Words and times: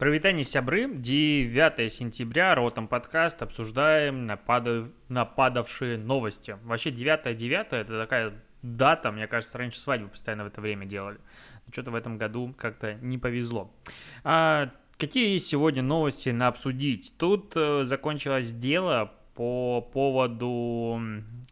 Провитание 0.00 0.44
сябры, 0.44 0.88
9 0.90 1.92
сентября, 1.92 2.54
Ротом 2.54 2.88
подкаст, 2.88 3.42
обсуждаем 3.42 4.24
нападав... 4.24 4.88
нападавшие 5.10 5.98
новости. 5.98 6.56
Вообще 6.64 6.88
9-9 6.88 7.66
это 7.72 8.00
такая 8.00 8.32
дата, 8.62 9.12
мне 9.12 9.26
кажется, 9.26 9.58
раньше 9.58 9.78
свадьбы 9.78 10.08
постоянно 10.08 10.44
в 10.44 10.46
это 10.46 10.62
время 10.62 10.86
делали. 10.86 11.18
Что-то 11.70 11.90
в 11.90 11.94
этом 11.94 12.16
году 12.16 12.54
как-то 12.56 12.94
не 12.94 13.18
повезло. 13.18 13.74
А, 14.24 14.70
какие 14.96 15.36
сегодня 15.36 15.82
новости 15.82 16.30
на 16.30 16.48
обсудить? 16.48 17.12
Тут 17.18 17.52
э, 17.54 17.84
закончилось 17.84 18.52
дело 18.52 19.12
по 19.40 19.80
поводу 19.80 21.00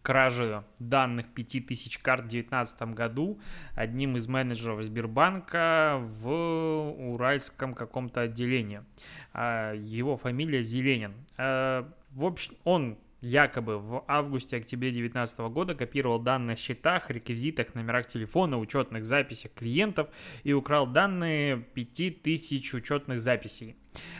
кражи 0.02 0.62
данных 0.78 1.24
5000 1.34 1.96
карт 2.00 2.26
в 2.26 2.28
2019 2.28 2.82
году 2.94 3.40
одним 3.74 4.18
из 4.18 4.28
менеджеров 4.28 4.82
Сбербанка 4.82 5.98
в 5.98 6.28
уральском 6.98 7.72
каком-то 7.72 8.20
отделении. 8.20 8.82
А, 9.32 9.72
его 9.72 10.18
фамилия 10.18 10.62
Зеленин. 10.62 11.14
А, 11.38 11.90
в 12.10 12.26
общем, 12.26 12.56
он 12.64 12.98
якобы 13.22 13.78
в 13.78 14.04
августе-октябре 14.06 14.90
2019 14.90 15.38
года 15.50 15.74
копировал 15.74 16.18
данные 16.18 16.56
о 16.56 16.58
счетах, 16.58 17.10
реквизитах, 17.10 17.74
номерах 17.74 18.06
телефона, 18.06 18.58
учетных 18.58 19.06
записях 19.06 19.54
клиентов 19.54 20.10
и 20.44 20.52
украл 20.52 20.86
данные 20.86 21.56
5000 21.72 22.74
учетных 22.74 23.22
записей. 23.22 23.76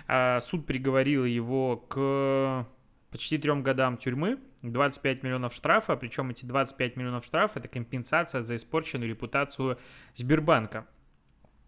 А, 0.07 0.41
суд 0.41 0.65
приговорил 0.65 1.27
его 1.27 1.77
к 1.77 2.67
почти 3.11 3.39
трем 3.39 3.63
годам 3.63 3.97
тюрьмы, 3.97 4.39
25 4.63 5.23
миллионов 5.23 5.55
штрафа, 5.55 5.97
причем 5.97 6.31
эти 6.31 6.45
25 6.45 6.97
миллионов 6.97 7.25
штрафа 7.25 7.59
это 7.59 7.69
компенсация 7.69 8.43
за 8.43 8.57
испорченную 8.57 9.09
репутацию 9.09 9.79
Сбербанка. 10.15 10.87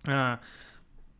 А, 0.07 0.41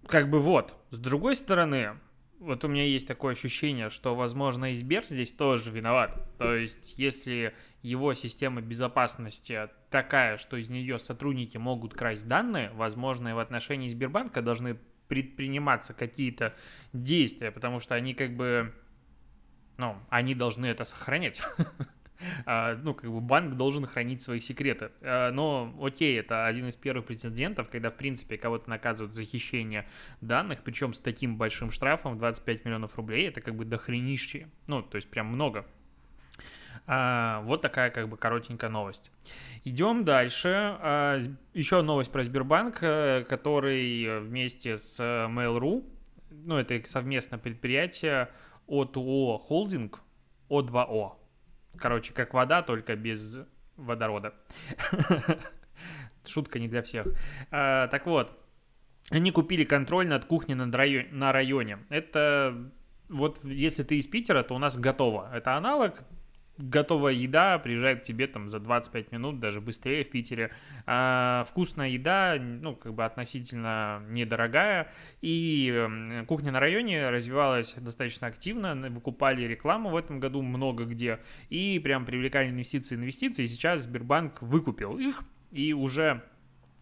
как 0.07 0.31
бы 0.31 0.41
вот, 0.41 0.75
с 0.91 0.99
другой 0.99 1.37
стороны, 1.37 1.97
вот 2.41 2.65
у 2.65 2.69
меня 2.69 2.85
есть 2.85 3.07
такое 3.07 3.33
ощущение, 3.33 3.91
что, 3.91 4.15
возможно, 4.15 4.71
и 4.71 4.75
Сбер 4.75 5.05
здесь 5.07 5.31
тоже 5.31 5.71
виноват. 5.71 6.27
То 6.39 6.55
есть, 6.55 6.95
если 6.99 7.55
его 7.83 8.15
система 8.15 8.63
безопасности 8.63 9.69
такая, 9.91 10.39
что 10.39 10.57
из 10.57 10.71
нее 10.71 10.99
сотрудники 10.99 11.59
могут 11.59 11.95
красть 11.95 12.27
данные, 12.27 12.71
возможно, 12.75 13.29
и 13.29 13.33
в 13.35 13.39
отношении 13.39 13.91
Сбербанка 13.91 14.41
должны 14.41 14.79
предприниматься 15.09 15.93
какие-то 15.93 16.55
действия, 16.95 17.51
потому 17.51 17.79
что 17.79 17.95
они 17.95 18.15
как 18.15 18.35
бы 18.37 18.73
ну, 19.81 19.97
они 20.11 20.35
должны 20.35 20.67
это 20.67 20.85
сохранять. 20.85 21.43
А, 22.45 22.77
ну, 22.77 22.93
как 22.93 23.11
бы 23.11 23.19
банк 23.23 23.57
должен 23.57 23.87
хранить 23.87 24.21
свои 24.21 24.41
секреты. 24.41 24.91
А, 25.01 25.31
но, 25.31 25.75
окей, 25.81 26.21
это 26.21 26.45
один 26.45 26.69
из 26.69 26.77
первых 26.77 27.07
прецедентов, 27.07 27.71
когда, 27.71 27.91
в 27.91 27.95
принципе, 27.95 28.37
кого-то 28.37 28.69
наказывают 28.69 29.15
за 29.15 29.25
хищение 29.25 29.89
данных, 30.21 30.61
причем 30.63 30.93
с 30.93 31.01
таким 31.01 31.39
большим 31.39 31.71
штрафом, 31.71 32.19
25 32.19 32.67
миллионов 32.67 32.95
рублей, 32.97 33.27
это 33.27 33.41
как 33.41 33.55
бы 33.55 33.65
дохренище. 33.65 34.51
Ну, 34.67 34.83
то 34.83 34.97
есть 34.97 35.09
прям 35.09 35.29
много. 35.29 35.65
А, 36.87 37.41
вот 37.45 37.63
такая 37.63 37.89
как 37.89 38.07
бы 38.11 38.19
коротенькая 38.19 38.69
новость. 38.69 39.11
Идем 39.65 40.05
дальше. 40.05 41.27
Еще 41.55 41.81
новость 41.81 42.13
про 42.13 42.23
Сбербанк, 42.23 42.83
э, 42.83 43.25
который 43.27 44.21
вместе 44.21 44.77
с 44.77 45.01
Mail.ru, 45.01 45.85
ну, 46.31 46.57
это 46.57 46.75
их 46.75 46.87
совместное 46.87 47.39
предприятие, 47.39 48.29
о2О 48.71 49.39
холдинг, 49.39 50.01
О2О. 50.49 51.13
Короче, 51.77 52.13
как 52.13 52.35
вода, 52.35 52.63
только 52.63 52.97
без 52.97 53.39
водорода. 53.77 54.35
Шутка 56.27 56.59
не 56.59 56.69
для 56.69 56.83
всех. 56.83 57.07
А, 57.51 57.89
так 57.89 58.07
вот, 58.07 58.39
они 59.11 59.33
купили 59.33 59.65
контроль 59.65 60.07
над 60.07 60.25
кухней 60.25 60.55
на 60.55 61.33
районе. 61.33 61.79
Это 61.89 62.71
вот 63.09 63.45
если 63.45 63.83
ты 63.83 63.97
из 63.97 64.07
Питера, 64.07 64.43
то 64.43 64.55
у 64.55 64.59
нас 64.59 64.77
готово. 64.77 65.31
Это 65.35 65.57
аналог 65.57 66.05
готовая 66.61 67.13
еда 67.13 67.59
приезжает 67.59 68.01
к 68.01 68.03
тебе 68.03 68.27
там 68.27 68.49
за 68.49 68.61
25 68.61 69.13
минут, 69.13 69.41
даже 69.41 69.61
быстрее 69.61 70.05
в 70.05 70.11
Питере. 70.11 70.51
А 70.87 71.45
вкусная 71.49 71.89
еда, 71.89 72.37
ну, 72.39 72.77
как 72.77 72.95
бы 72.95 73.05
относительно 73.05 74.03
недорогая. 74.09 74.93
И 75.23 76.25
кухня 76.29 76.53
на 76.53 76.61
районе 76.61 77.11
развивалась 77.11 77.75
достаточно 77.77 78.27
активно. 78.27 78.75
Выкупали 78.91 79.43
рекламу 79.43 79.91
в 79.91 79.97
этом 79.97 80.21
году 80.21 80.43
много 80.43 80.85
где. 80.85 81.21
И 81.49 81.81
прям 81.83 82.05
привлекали 82.05 82.51
инвестиции, 82.51 82.95
инвестиции. 82.95 83.45
И 83.45 83.49
сейчас 83.49 83.83
Сбербанк 83.83 84.43
выкупил 84.43 84.99
их. 84.99 85.23
И 85.53 85.73
уже 85.73 86.23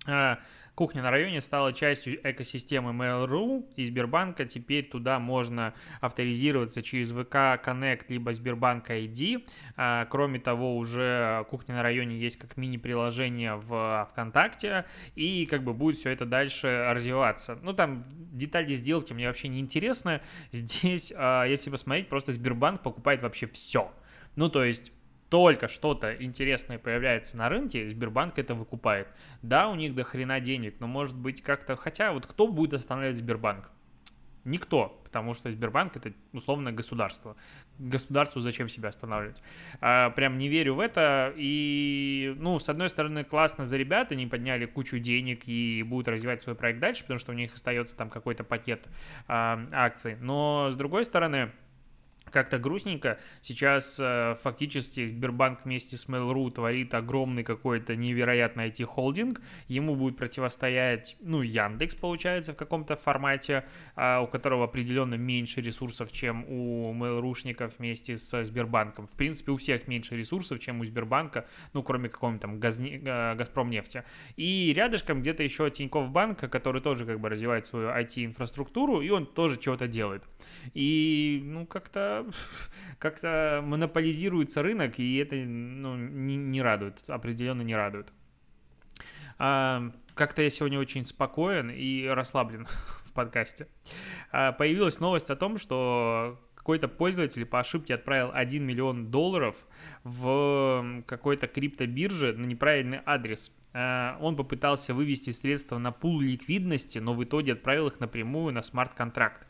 а, 0.07 0.39
Кухня 0.79 1.03
на 1.03 1.11
районе 1.11 1.41
стала 1.41 1.73
частью 1.73 2.21
экосистемы 2.23 2.93
Mail.ru 2.93 3.69
и 3.75 3.85
Сбербанка. 3.85 4.45
Теперь 4.45 4.89
туда 4.89 5.19
можно 5.19 5.75
авторизироваться 6.01 6.83
через 6.83 7.11
ВК 7.11 7.59
Connect 7.67 8.05
либо 8.07 8.33
Сбербанк 8.33 8.89
ID. 8.89 9.45
А, 9.77 10.05
кроме 10.05 10.39
того, 10.39 10.77
уже 10.77 11.45
кухня 11.51 11.75
на 11.75 11.83
районе 11.83 12.17
есть 12.17 12.37
как 12.37 12.57
мини-приложение 12.57 13.57
в 13.57 14.09
ВКонтакте. 14.13 14.85
И 15.17 15.47
как 15.47 15.65
бы 15.65 15.75
будет 15.75 15.97
все 15.97 16.11
это 16.11 16.27
дальше 16.27 16.87
развиваться. 16.91 17.59
Ну, 17.61 17.73
там 17.73 18.05
детали 18.33 18.77
сделки 18.77 19.13
мне 19.13 19.27
вообще 19.27 19.49
не 19.49 19.59
интересны. 19.59 20.21
Здесь, 20.53 21.13
а, 21.17 21.43
если 21.43 21.71
посмотреть, 21.71 22.09
просто 22.09 22.31
Сбербанк 22.31 22.85
покупает 22.85 23.21
вообще 23.21 23.49
все. 23.49 23.91
Ну, 24.37 24.49
то 24.49 24.63
есть 24.63 24.93
только 25.29 25.69
что-то 25.69 26.15
интересное 26.15 26.79
появляется 26.79 27.37
на 27.37 27.49
рынке, 27.49 27.89
Сбербанк 27.89 28.39
это 28.39 28.55
выкупает. 28.55 29.09
Да, 29.43 29.69
у 29.69 29.75
них 29.75 29.95
до 29.95 30.05
хрена 30.05 30.41
денег, 30.41 30.77
но 30.81 30.87
может 30.87 31.17
быть 31.17 31.43
как-то... 31.43 31.77
Хотя 31.77 32.13
вот 32.13 32.27
кто 32.27 32.49
будет 32.49 32.75
останавливать 32.75 33.19
Сбербанк? 33.19 33.71
Никто, 34.45 34.99
потому 35.05 35.35
что 35.35 35.51
Сбербанк 35.51 35.97
это 35.97 36.13
условно 36.33 36.73
государство. 36.73 37.37
Государству 37.79 38.41
зачем 38.41 38.71
себя 38.71 38.89
останавливать? 38.89 39.43
А, 39.81 40.09
прям 40.11 40.39
не 40.39 40.49
верю 40.49 40.77
в 40.77 40.81
это. 40.81 41.35
И, 41.37 42.35
ну, 42.39 42.59
с 42.59 42.71
одной 42.71 42.89
стороны, 42.89 43.25
классно 43.25 43.67
за 43.67 43.77
ребят, 43.77 44.11
они 44.11 44.27
подняли 44.27 44.65
кучу 44.65 44.99
денег 44.99 45.43
и 45.47 45.83
будут 45.83 46.09
развивать 46.09 46.41
свой 46.41 46.55
проект 46.55 46.81
дальше, 46.81 47.03
потому 47.03 47.19
что 47.19 47.33
у 47.33 47.35
них 47.35 47.53
остается 47.53 47.95
там 47.95 48.09
какой-то 48.09 48.43
пакет 48.43 48.87
а, 49.27 49.61
акций. 49.73 50.17
Но 50.21 50.71
с 50.73 50.77
другой 50.77 51.05
стороны, 51.05 51.51
как-то 52.31 52.59
грустненько. 52.59 53.19
Сейчас 53.43 53.99
э, 54.01 54.37
фактически 54.43 55.07
Сбербанк 55.07 55.65
вместе 55.65 55.97
с 55.97 56.09
Mail.ru 56.09 56.51
творит 56.51 56.95
огромный 56.95 57.45
какой-то 57.45 57.97
невероятный 57.97 58.69
IT-холдинг. 58.69 59.41
Ему 59.69 59.95
будет 59.95 60.17
противостоять, 60.17 61.17
ну, 61.21 61.43
Яндекс, 61.43 61.95
получается, 61.95 62.53
в 62.53 62.57
каком-то 62.57 62.97
формате, 62.97 63.65
э, 63.97 64.19
у 64.21 64.27
которого 64.27 64.65
определенно 64.65 65.15
меньше 65.15 65.61
ресурсов, 65.61 66.13
чем 66.13 66.45
у 66.49 66.93
Mail.ru-шников 66.95 67.79
вместе 67.79 68.17
с 68.17 68.45
Сбербанком. 68.45 69.07
В 69.07 69.13
принципе, 69.13 69.53
у 69.53 69.57
всех 69.57 69.89
меньше 69.89 70.17
ресурсов, 70.17 70.61
чем 70.61 70.81
у 70.81 70.85
Сбербанка, 70.85 71.47
ну, 71.73 71.83
кроме 71.83 72.09
какого-нибудь 72.09 72.43
там 72.43 72.61
Газни... 72.61 73.01
э, 73.05 73.35
Газпромнефти. 73.35 74.05
И 74.37 74.73
рядышком 74.75 75.21
где-то 75.21 75.43
еще 75.43 75.71
Тинькофф 75.71 76.11
Банк, 76.11 76.39
который 76.51 76.81
тоже 76.81 77.05
как 77.05 77.21
бы 77.21 77.29
развивает 77.29 77.67
свою 77.67 77.89
IT-инфраструктуру, 77.89 79.01
и 79.01 79.11
он 79.11 79.27
тоже 79.27 79.59
чего-то 79.59 79.87
делает. 79.89 80.25
И, 80.75 81.41
ну, 81.45 81.67
как-то 81.67 82.18
как-то 82.99 83.61
монополизируется 83.65 84.63
рынок, 84.63 84.99
и 84.99 85.17
это 85.17 85.37
ну, 85.37 85.97
не, 85.97 86.37
не 86.37 86.63
радует, 86.63 87.03
определенно 87.09 87.63
не 87.63 87.75
радует. 87.75 88.13
А, 89.39 89.93
как-то 90.15 90.43
я 90.43 90.51
сегодня 90.51 90.79
очень 90.79 91.07
спокоен 91.07 91.71
и 91.71 92.07
расслаблен 92.07 92.67
в 93.05 93.13
подкасте. 93.13 93.69
А, 94.33 94.53
появилась 94.53 95.01
новость 95.01 95.31
о 95.31 95.37
том, 95.37 95.59
что 95.59 96.41
какой-то 96.69 96.89
пользователь 96.89 97.47
по 97.47 97.61
ошибке 97.61 97.95
отправил 97.95 98.31
1 98.35 98.63
миллион 98.63 99.11
долларов 99.11 99.57
в 100.05 101.03
какой-то 101.07 101.47
криптобирже 101.47 102.35
на 102.35 102.45
неправильный 102.45 103.01
адрес. 103.07 103.51
А, 103.73 104.19
он 104.21 104.37
попытался 104.37 104.93
вывести 104.93 105.31
средства 105.31 105.79
на 105.79 105.93
пул 105.93 106.21
ликвидности, 106.21 106.99
но 106.99 107.15
в 107.15 107.25
итоге 107.25 107.53
отправил 107.53 107.87
их 107.87 108.01
напрямую 108.01 108.53
на 108.53 108.63
смарт-контракт. 108.63 109.47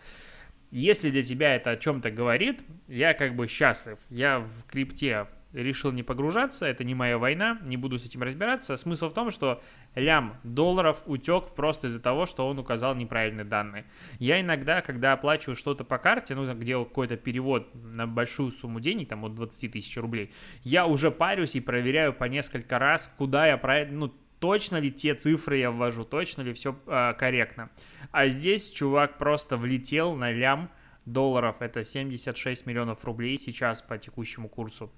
Если 0.70 1.10
для 1.10 1.22
тебя 1.22 1.56
это 1.56 1.70
о 1.70 1.76
чем-то 1.76 2.10
говорит, 2.10 2.60
я 2.88 3.14
как 3.14 3.34
бы 3.34 3.46
счастлив. 3.46 3.98
Я 4.10 4.40
в 4.40 4.70
крипте 4.70 5.26
решил 5.52 5.92
не 5.92 6.02
погружаться, 6.02 6.66
это 6.66 6.84
не 6.84 6.94
моя 6.94 7.18
война, 7.18 7.58
не 7.64 7.76
буду 7.76 7.98
с 7.98 8.04
этим 8.04 8.22
разбираться. 8.22 8.76
Смысл 8.76 9.08
в 9.08 9.14
том, 9.14 9.30
что 9.30 9.62
лям 9.94 10.36
долларов 10.44 11.02
утек 11.06 11.54
просто 11.54 11.86
из-за 11.86 12.00
того, 12.00 12.26
что 12.26 12.46
он 12.46 12.58
указал 12.58 12.94
неправильные 12.94 13.44
данные. 13.44 13.86
Я 14.18 14.40
иногда, 14.40 14.82
когда 14.82 15.14
оплачиваю 15.14 15.56
что-то 15.56 15.84
по 15.84 15.98
карте, 15.98 16.34
ну, 16.34 16.52
где 16.54 16.74
какой-то 16.74 17.16
перевод 17.16 17.74
на 17.74 18.06
большую 18.06 18.50
сумму 18.50 18.80
денег, 18.80 19.08
там 19.08 19.24
от 19.24 19.34
20 19.34 19.72
тысяч 19.72 19.96
рублей, 19.96 20.32
я 20.62 20.86
уже 20.86 21.10
парюсь 21.10 21.54
и 21.54 21.60
проверяю 21.60 22.12
по 22.12 22.24
несколько 22.24 22.78
раз, 22.78 23.12
куда 23.16 23.46
я 23.46 23.56
правильно, 23.56 23.98
ну, 23.98 24.14
точно 24.38 24.76
ли 24.78 24.90
те 24.90 25.14
цифры 25.14 25.58
я 25.58 25.70
ввожу, 25.70 26.04
точно 26.04 26.42
ли 26.42 26.52
все 26.52 26.76
э, 26.86 27.14
корректно. 27.14 27.70
А 28.10 28.28
здесь 28.28 28.70
чувак 28.70 29.18
просто 29.18 29.56
влетел 29.56 30.14
на 30.14 30.32
лям 30.32 30.70
долларов, 31.04 31.56
это 31.60 31.84
76 31.84 32.66
миллионов 32.66 33.04
рублей 33.04 33.38
сейчас 33.38 33.82
по 33.82 33.98
текущему 33.98 34.48
курсу. 34.48 34.92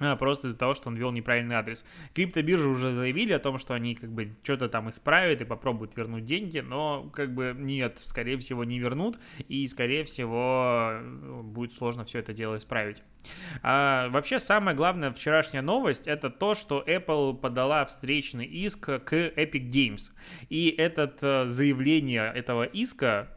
А, 0.00 0.16
просто 0.16 0.48
из-за 0.48 0.56
того, 0.56 0.74
что 0.74 0.88
он 0.88 0.96
ввел 0.96 1.12
неправильный 1.12 1.56
адрес. 1.56 1.84
Криптобиржи 2.14 2.68
уже 2.68 2.92
заявили 2.92 3.32
о 3.32 3.38
том, 3.38 3.58
что 3.58 3.74
они 3.74 3.94
как 3.94 4.10
бы 4.10 4.34
что-то 4.42 4.68
там 4.68 4.90
исправят 4.90 5.40
и 5.40 5.44
попробуют 5.44 5.96
вернуть 5.96 6.24
деньги, 6.24 6.58
но 6.58 7.10
как 7.12 7.34
бы 7.34 7.54
нет, 7.56 7.98
скорее 8.04 8.38
всего 8.38 8.64
не 8.64 8.78
вернут 8.78 9.18
и 9.48 9.66
скорее 9.66 10.04
всего 10.04 10.94
будет 11.42 11.72
сложно 11.72 12.04
все 12.04 12.18
это 12.18 12.32
дело 12.32 12.56
исправить. 12.56 13.02
А, 13.62 14.08
вообще 14.08 14.40
самая 14.40 14.74
главная 14.74 15.12
вчерашняя 15.12 15.62
новость 15.62 16.06
это 16.06 16.30
то, 16.30 16.54
что 16.54 16.82
Apple 16.86 17.36
подала 17.36 17.84
встречный 17.84 18.46
иск 18.46 18.86
к 18.86 19.12
Epic 19.12 19.70
Games. 19.70 20.10
И 20.48 20.70
это 20.70 21.14
э, 21.20 21.46
заявление 21.48 22.32
этого 22.34 22.64
иска 22.64 23.28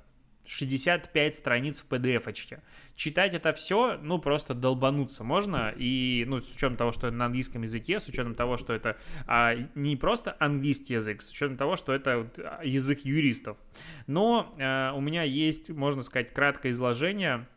65 0.45 1.36
страниц 1.36 1.80
в 1.80 1.92
PDF-очке. 1.92 2.62
Читать 2.95 3.34
это 3.34 3.54
все, 3.54 3.98
ну, 4.01 4.19
просто 4.19 4.54
долбануться 4.54 5.24
можно, 5.24 5.74
и, 5.75 6.25
ну, 6.28 6.40
с 6.40 6.54
учетом 6.54 6.78
того, 6.78 6.92
что 6.92 7.07
это 7.07 7.16
на 7.16 7.25
английском 7.25 7.63
языке, 7.63 8.00
с 8.00 8.07
учетом 8.07 8.36
того, 8.36 8.57
что 8.57 8.74
это 8.74 8.98
а, 9.25 9.56
не 9.74 9.95
просто 9.95 10.36
английский 10.40 10.94
язык, 10.94 11.22
с 11.22 11.31
учетом 11.31 11.57
того, 11.57 11.75
что 11.75 11.94
это 11.94 12.19
вот, 12.19 12.40
а, 12.40 12.62
язык 12.63 13.00
юристов. 13.01 13.57
Но 14.06 14.54
а, 14.60 14.94
у 14.94 15.01
меня 15.01 15.24
есть, 15.24 15.69
можно 15.69 16.04
сказать, 16.04 16.34
краткое 16.34 16.72
изложение 16.72 17.48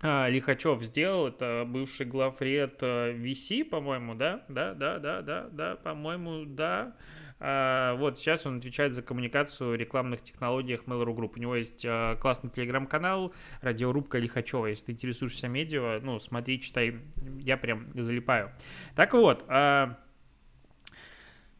а, 0.00 0.28
Лихачев 0.28 0.82
сделал, 0.82 1.28
это 1.28 1.64
бывший 1.66 2.06
главред 2.06 2.80
VC, 2.80 3.64
по-моему, 3.64 4.14
да? 4.14 4.44
Да, 4.48 4.72
да, 4.72 4.98
да, 4.98 5.20
да, 5.20 5.48
да, 5.52 5.76
по-моему, 5.76 6.44
да. 6.46 6.96
А, 7.40 7.94
вот 7.96 8.18
сейчас 8.18 8.46
он 8.46 8.58
отвечает 8.58 8.92
за 8.94 9.02
коммуникацию 9.02 9.76
рекламных 9.76 10.22
технологиях 10.22 10.84
Mail.ru 10.84 11.16
Group. 11.16 11.32
У 11.36 11.38
него 11.40 11.56
есть 11.56 11.84
а, 11.86 12.16
классный 12.16 12.50
телеграм-канал, 12.50 13.32
радиорубка 13.62 14.18
Лихачева. 14.18 14.66
Если 14.66 14.86
ты 14.86 14.92
интересуешься 14.92 15.48
медиа, 15.48 16.00
ну, 16.02 16.20
смотри, 16.20 16.60
читай, 16.60 17.00
я 17.38 17.56
прям 17.56 17.88
залипаю. 17.94 18.52
Так 18.94 19.14
вот, 19.14 19.44
а, 19.48 19.98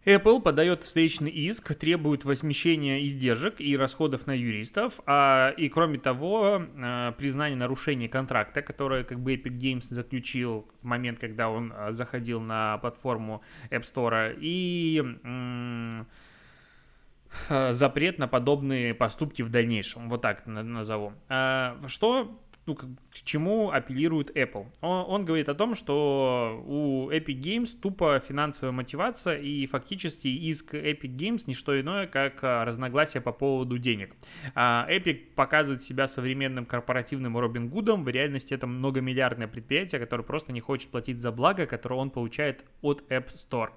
Apple 0.07 0.41
подает 0.41 0.83
встречный 0.83 1.31
иск, 1.31 1.75
требует 1.75 2.25
возмещения 2.25 3.05
издержек 3.05 3.61
и 3.61 3.77
расходов 3.77 4.27
на 4.27 4.33
юристов, 4.33 4.99
а, 5.05 5.51
и 5.51 5.69
кроме 5.69 5.99
того, 5.99 6.63
а, 6.79 7.13
признание 7.13 7.57
нарушения 7.57 8.09
контракта, 8.09 8.63
которое 8.63 9.05
как 9.05 9.21
бы 9.21 9.35
Epic 9.35 9.59
Games 9.59 9.85
заключил 9.85 10.67
в 10.81 10.85
момент, 10.85 11.19
когда 11.19 11.51
он 11.51 11.73
а, 11.77 11.93
заходил 11.93 12.41
на 12.41 12.79
платформу 12.79 13.43
App 13.71 13.83
Store, 13.83 14.35
и 14.41 15.03
м- 15.23 16.07
запрет 17.71 18.19
на 18.19 18.27
подобные 18.27 18.95
поступки 18.95 19.43
в 19.43 19.51
дальнейшем, 19.51 20.09
вот 20.09 20.23
так 20.23 20.47
назову. 20.47 21.13
А, 21.29 21.79
что 21.89 22.41
ну, 22.67 22.75
к 22.75 22.87
чему 23.25 23.71
апеллирует 23.71 24.37
Apple. 24.37 24.67
Он, 24.81 25.05
он 25.09 25.25
говорит 25.25 25.49
о 25.49 25.55
том, 25.55 25.75
что 25.75 26.63
у 26.67 27.11
Epic 27.11 27.41
Games 27.41 27.71
тупо 27.81 28.21
финансовая 28.21 28.73
мотивация, 28.73 29.39
и 29.39 29.67
фактически 29.67 30.29
иск 30.29 30.75
Epic 30.75 31.17
Games 31.17 31.45
не 31.47 31.55
что 31.55 31.79
иное, 31.81 32.07
как 32.07 32.43
а, 32.43 32.65
разногласия 32.65 33.21
по 33.21 33.33
поводу 33.33 33.79
денег. 33.79 34.15
А 34.55 34.87
Epic 34.91 35.35
показывает 35.35 35.83
себя 35.83 36.07
современным 36.07 36.67
корпоративным 36.67 37.37
Робин 37.39 37.69
Гудом, 37.69 38.05
в 38.05 38.09
реальности 38.09 38.55
это 38.55 38.67
многомиллиардное 38.67 39.49
предприятие, 39.49 40.01
которое 40.01 40.23
просто 40.23 40.53
не 40.53 40.61
хочет 40.61 40.91
платить 40.91 41.21
за 41.21 41.33
благо, 41.33 41.67
которое 41.67 41.97
он 41.97 42.11
получает 42.11 42.65
от 42.83 43.03
App 43.11 43.29
Store. 43.35 43.71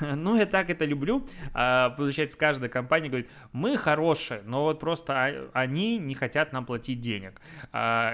ну, 0.00 0.36
я 0.36 0.46
так 0.46 0.70
это 0.70 0.84
люблю. 0.84 1.26
А, 1.54 1.90
получается, 1.90 2.38
каждая 2.38 2.68
компания 2.68 3.08
говорит, 3.08 3.28
мы 3.52 3.76
хорошие, 3.76 4.42
но 4.44 4.64
вот 4.64 4.80
просто 4.80 5.50
они 5.52 5.98
не 5.98 6.14
хотят 6.14 6.52
нам 6.52 6.66
платить 6.66 7.00
денег, 7.00 7.40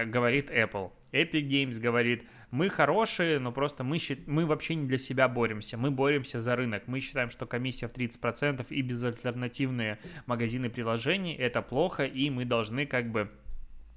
говорит 0.04 0.50
Apple. 0.50 0.92
Epic 1.12 1.48
Games 1.48 1.80
говорит, 1.80 2.24
мы 2.50 2.68
хорошие, 2.68 3.38
но 3.38 3.52
просто 3.52 3.84
мы, 3.84 3.98
мы 4.26 4.46
вообще 4.46 4.74
не 4.74 4.86
для 4.86 4.98
себя 4.98 5.28
боремся, 5.28 5.76
мы 5.76 5.90
боремся 5.90 6.40
за 6.40 6.56
рынок. 6.56 6.84
Мы 6.86 7.00
считаем, 7.00 7.30
что 7.30 7.46
комиссия 7.46 7.88
в 7.88 7.94
30% 7.94 8.66
и 8.68 8.82
безальтернативные 8.82 9.98
магазины 10.26 10.70
приложений– 10.70 11.34
это 11.38 11.62
плохо, 11.62 12.04
и 12.04 12.30
мы 12.30 12.44
должны 12.44 12.86
как 12.86 13.10
бы 13.10 13.30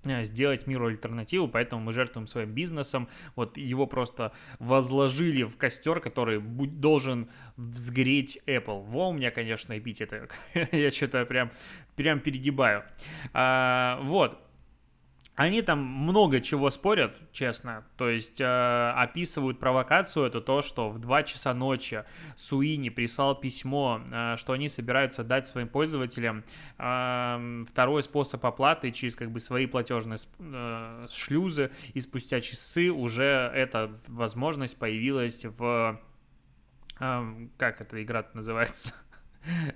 Э, 0.05 0.23
сделать 0.23 0.65
миру 0.65 0.87
альтернативу, 0.87 1.49
поэтому 1.49 1.81
мы 1.81 1.91
жертвуем 1.91 2.25
своим 2.25 2.51
бизнесом. 2.53 3.09
Вот 3.35 3.57
его 3.57 3.85
просто 3.85 4.31
возложили 4.57 5.43
в 5.43 5.57
костер, 5.57 5.99
который 5.99 6.39
должен 6.39 7.29
взгреть 7.57 8.39
Apple. 8.45 8.85
Во, 8.85 9.09
у 9.09 9.13
меня, 9.13 9.29
конечно, 9.29 9.77
эпитеты. 9.77 10.29
Я 10.71 10.91
что-то 10.91 11.25
прям, 11.25 11.51
прям 11.97 12.21
перегибаю. 12.21 12.83
А, 13.33 13.99
вот. 14.03 14.39
Они 15.39 15.61
там 15.61 15.79
много 15.79 16.41
чего 16.41 16.69
спорят, 16.69 17.15
честно. 17.31 17.85
То 17.95 18.09
есть 18.09 18.41
э, 18.41 18.93
описывают 18.93 19.57
провокацию. 19.57 20.25
Это 20.25 20.41
то, 20.41 20.61
что 20.61 20.89
в 20.89 20.99
2 20.99 21.23
часа 21.23 21.53
ночи 21.53 22.03
Суини 22.35 22.89
прислал 22.89 23.39
письмо, 23.39 24.01
э, 24.11 24.35
что 24.35 24.51
они 24.51 24.67
собираются 24.67 25.23
дать 25.23 25.47
своим 25.47 25.69
пользователям 25.69 26.43
э, 26.77 27.63
второй 27.69 28.03
способ 28.03 28.45
оплаты 28.45 28.91
через 28.91 29.15
как 29.15 29.31
бы 29.31 29.39
свои 29.39 29.65
платежные 29.65 30.19
э, 30.39 31.07
шлюзы. 31.09 31.71
И 31.93 32.01
спустя 32.01 32.41
часы 32.41 32.91
уже 32.91 33.49
эта 33.55 33.97
возможность 34.07 34.77
появилась 34.77 35.45
в... 35.45 36.01
Э, 36.99 37.47
как 37.57 37.79
эта 37.79 38.03
игра 38.03 38.25
называется? 38.33 38.93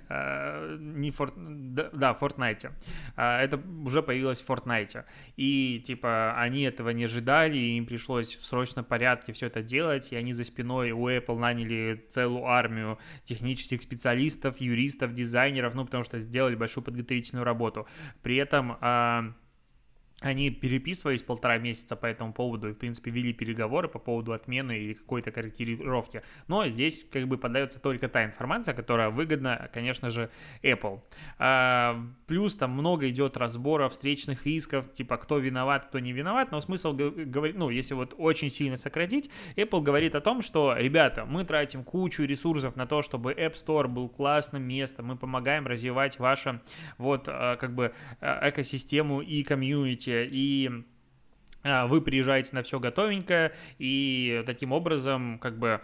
Э, 0.08 0.76
не 0.78 1.10
Форт... 1.10 1.34
Да, 1.36 2.16
Fortnite. 2.20 2.70
Э, 3.16 3.38
это 3.38 3.60
уже 3.84 4.02
появилось 4.02 4.40
в 4.40 4.48
Fortnite. 4.48 5.04
И, 5.36 5.82
типа, 5.84 6.34
они 6.38 6.62
этого 6.62 6.90
не 6.90 7.04
ожидали, 7.04 7.56
и 7.56 7.76
им 7.76 7.86
пришлось 7.86 8.34
в 8.34 8.44
срочном 8.44 8.84
порядке 8.84 9.32
все 9.32 9.46
это 9.46 9.62
делать, 9.62 10.12
и 10.12 10.16
они 10.16 10.32
за 10.32 10.44
спиной 10.44 10.92
у 10.92 11.08
Apple 11.08 11.38
наняли 11.38 12.04
целую 12.10 12.46
армию 12.46 12.98
технических 13.24 13.82
специалистов, 13.82 14.60
юристов, 14.60 15.14
дизайнеров, 15.14 15.74
ну, 15.74 15.84
потому 15.84 16.04
что 16.04 16.18
сделали 16.18 16.54
большую 16.54 16.84
подготовительную 16.84 17.44
работу. 17.44 17.86
При 18.22 18.36
этом 18.36 18.76
э, 18.80 19.32
они 20.24 20.48
переписывались 20.48 21.22
полтора 21.22 21.58
месяца 21.58 21.96
по 21.96 22.06
этому 22.06 22.32
поводу 22.32 22.70
и, 22.70 22.72
в 22.72 22.78
принципе, 22.78 23.10
вели 23.10 23.34
переговоры 23.34 23.88
по 23.88 23.98
поводу 23.98 24.32
отмены 24.32 24.78
или 24.78 24.94
какой-то 24.94 25.30
корректировки. 25.30 26.22
Но 26.48 26.66
здесь 26.66 27.06
как 27.12 27.28
бы 27.28 27.36
подается 27.36 27.78
только 27.78 28.08
та 28.08 28.24
информация, 28.24 28.74
которая 28.74 29.10
выгодна, 29.10 29.68
конечно 29.74 30.08
же, 30.08 30.30
Apple. 30.62 31.02
А, 31.38 32.02
плюс 32.26 32.56
там 32.56 32.70
много 32.70 33.10
идет 33.10 33.36
разбора 33.36 33.90
встречных 33.90 34.46
исков, 34.46 34.90
типа 34.94 35.18
кто 35.18 35.36
виноват, 35.36 35.86
кто 35.86 35.98
не 35.98 36.12
виноват, 36.12 36.52
но 36.52 36.60
смысл 36.62 36.94
говорить, 36.94 37.56
ну, 37.56 37.68
если 37.68 37.92
вот 37.92 38.14
очень 38.16 38.48
сильно 38.48 38.78
сократить, 38.78 39.28
Apple 39.56 39.82
говорит 39.82 40.14
о 40.14 40.22
том, 40.22 40.40
что, 40.40 40.74
ребята, 40.74 41.26
мы 41.26 41.44
тратим 41.44 41.84
кучу 41.84 42.22
ресурсов 42.22 42.76
на 42.76 42.86
то, 42.86 43.02
чтобы 43.02 43.34
App 43.34 43.54
Store 43.54 43.88
был 43.88 44.08
классным 44.08 44.62
местом, 44.62 45.04
мы 45.04 45.16
помогаем 45.16 45.66
развивать 45.66 46.18
ваше 46.18 46.62
вот 46.96 47.24
а, 47.28 47.56
как 47.56 47.74
бы 47.74 47.92
а, 48.22 48.48
экосистему 48.48 49.20
и 49.20 49.42
комьюнити, 49.42 50.13
и 50.30 50.70
а, 51.62 51.86
вы 51.86 52.00
приезжаете 52.00 52.50
на 52.52 52.62
все 52.62 52.78
готовенькое, 52.78 53.52
и 53.78 54.42
таким 54.46 54.72
образом, 54.72 55.38
как 55.38 55.58
бы, 55.58 55.80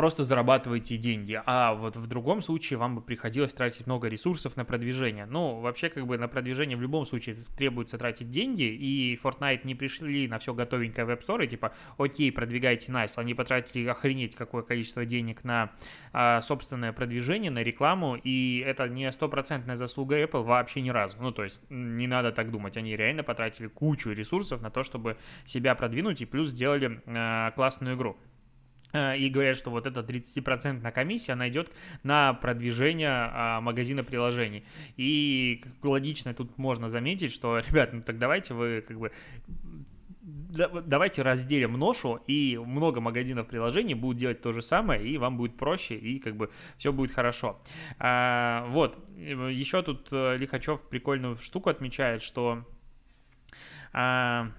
просто 0.00 0.24
зарабатываете 0.24 0.96
деньги, 0.96 1.42
а 1.44 1.74
вот 1.74 1.94
в 1.94 2.06
другом 2.06 2.40
случае 2.40 2.78
вам 2.78 2.94
бы 2.94 3.02
приходилось 3.02 3.52
тратить 3.52 3.86
много 3.86 4.08
ресурсов 4.08 4.56
на 4.56 4.64
продвижение. 4.64 5.26
Ну, 5.26 5.60
вообще, 5.60 5.90
как 5.90 6.06
бы 6.06 6.16
на 6.16 6.26
продвижение 6.26 6.74
в 6.74 6.80
любом 6.80 7.04
случае 7.04 7.36
требуется 7.58 7.98
тратить 7.98 8.30
деньги, 8.30 8.62
и 8.62 9.20
Fortnite 9.22 9.60
не 9.64 9.74
пришли 9.74 10.26
на 10.26 10.38
все 10.38 10.54
готовенькое 10.54 11.04
в 11.04 11.10
App 11.10 11.44
и 11.44 11.46
типа, 11.46 11.74
окей, 11.98 12.32
продвигайте 12.32 12.90
nice, 12.90 13.12
они 13.16 13.34
потратили 13.34 13.86
охренеть 13.88 14.36
какое 14.36 14.62
количество 14.62 15.04
денег 15.04 15.44
на 15.44 15.70
а, 16.14 16.40
собственное 16.40 16.94
продвижение, 16.94 17.50
на 17.50 17.62
рекламу, 17.62 18.16
и 18.16 18.64
это 18.66 18.88
не 18.88 19.12
стопроцентная 19.12 19.76
заслуга 19.76 20.18
Apple 20.18 20.44
вообще 20.44 20.80
ни 20.80 20.88
разу. 20.88 21.18
Ну, 21.20 21.30
то 21.30 21.44
есть, 21.44 21.60
не 21.68 22.06
надо 22.06 22.32
так 22.32 22.50
думать, 22.50 22.78
они 22.78 22.96
реально 22.96 23.22
потратили 23.22 23.66
кучу 23.66 24.12
ресурсов 24.12 24.62
на 24.62 24.70
то, 24.70 24.82
чтобы 24.82 25.18
себя 25.44 25.74
продвинуть, 25.74 26.22
и 26.22 26.24
плюс 26.24 26.48
сделали 26.48 27.02
а, 27.04 27.50
классную 27.50 27.96
игру. 27.96 28.16
Э, 28.92 29.16
и 29.16 29.28
говорят, 29.28 29.56
что 29.56 29.70
вот 29.70 29.86
эта 29.86 30.00
30% 30.00 30.90
комиссия, 30.92 31.32
она 31.32 31.48
идет 31.48 31.70
на 32.02 32.34
продвижение 32.34 33.10
а, 33.10 33.60
магазина 33.60 34.02
приложений. 34.02 34.64
И 34.96 35.62
логично 35.82 36.34
тут 36.34 36.58
можно 36.58 36.90
заметить, 36.90 37.32
что, 37.32 37.58
ребят, 37.68 37.92
ну 37.92 38.02
так 38.02 38.18
давайте 38.18 38.54
вы 38.54 38.84
как 38.86 38.98
бы 38.98 39.12
давайте 40.52 41.22
разделим 41.22 41.74
ношу, 41.74 42.16
и 42.26 42.58
много 42.58 43.00
магазинов 43.00 43.46
приложений 43.46 43.94
будут 43.94 44.18
делать 44.18 44.42
то 44.42 44.52
же 44.52 44.62
самое, 44.62 45.06
и 45.06 45.16
вам 45.16 45.36
будет 45.36 45.56
проще, 45.56 45.96
и 45.96 46.18
как 46.18 46.36
бы 46.36 46.50
все 46.76 46.92
будет 46.92 47.12
хорошо. 47.12 47.60
А, 47.98 48.66
вот, 48.68 48.98
еще 49.16 49.82
тут 49.82 50.08
э, 50.10 50.36
Лихачев 50.36 50.82
прикольную 50.88 51.36
штуку 51.36 51.70
отмечает, 51.70 52.22
что... 52.22 52.64
А, 53.92 54.50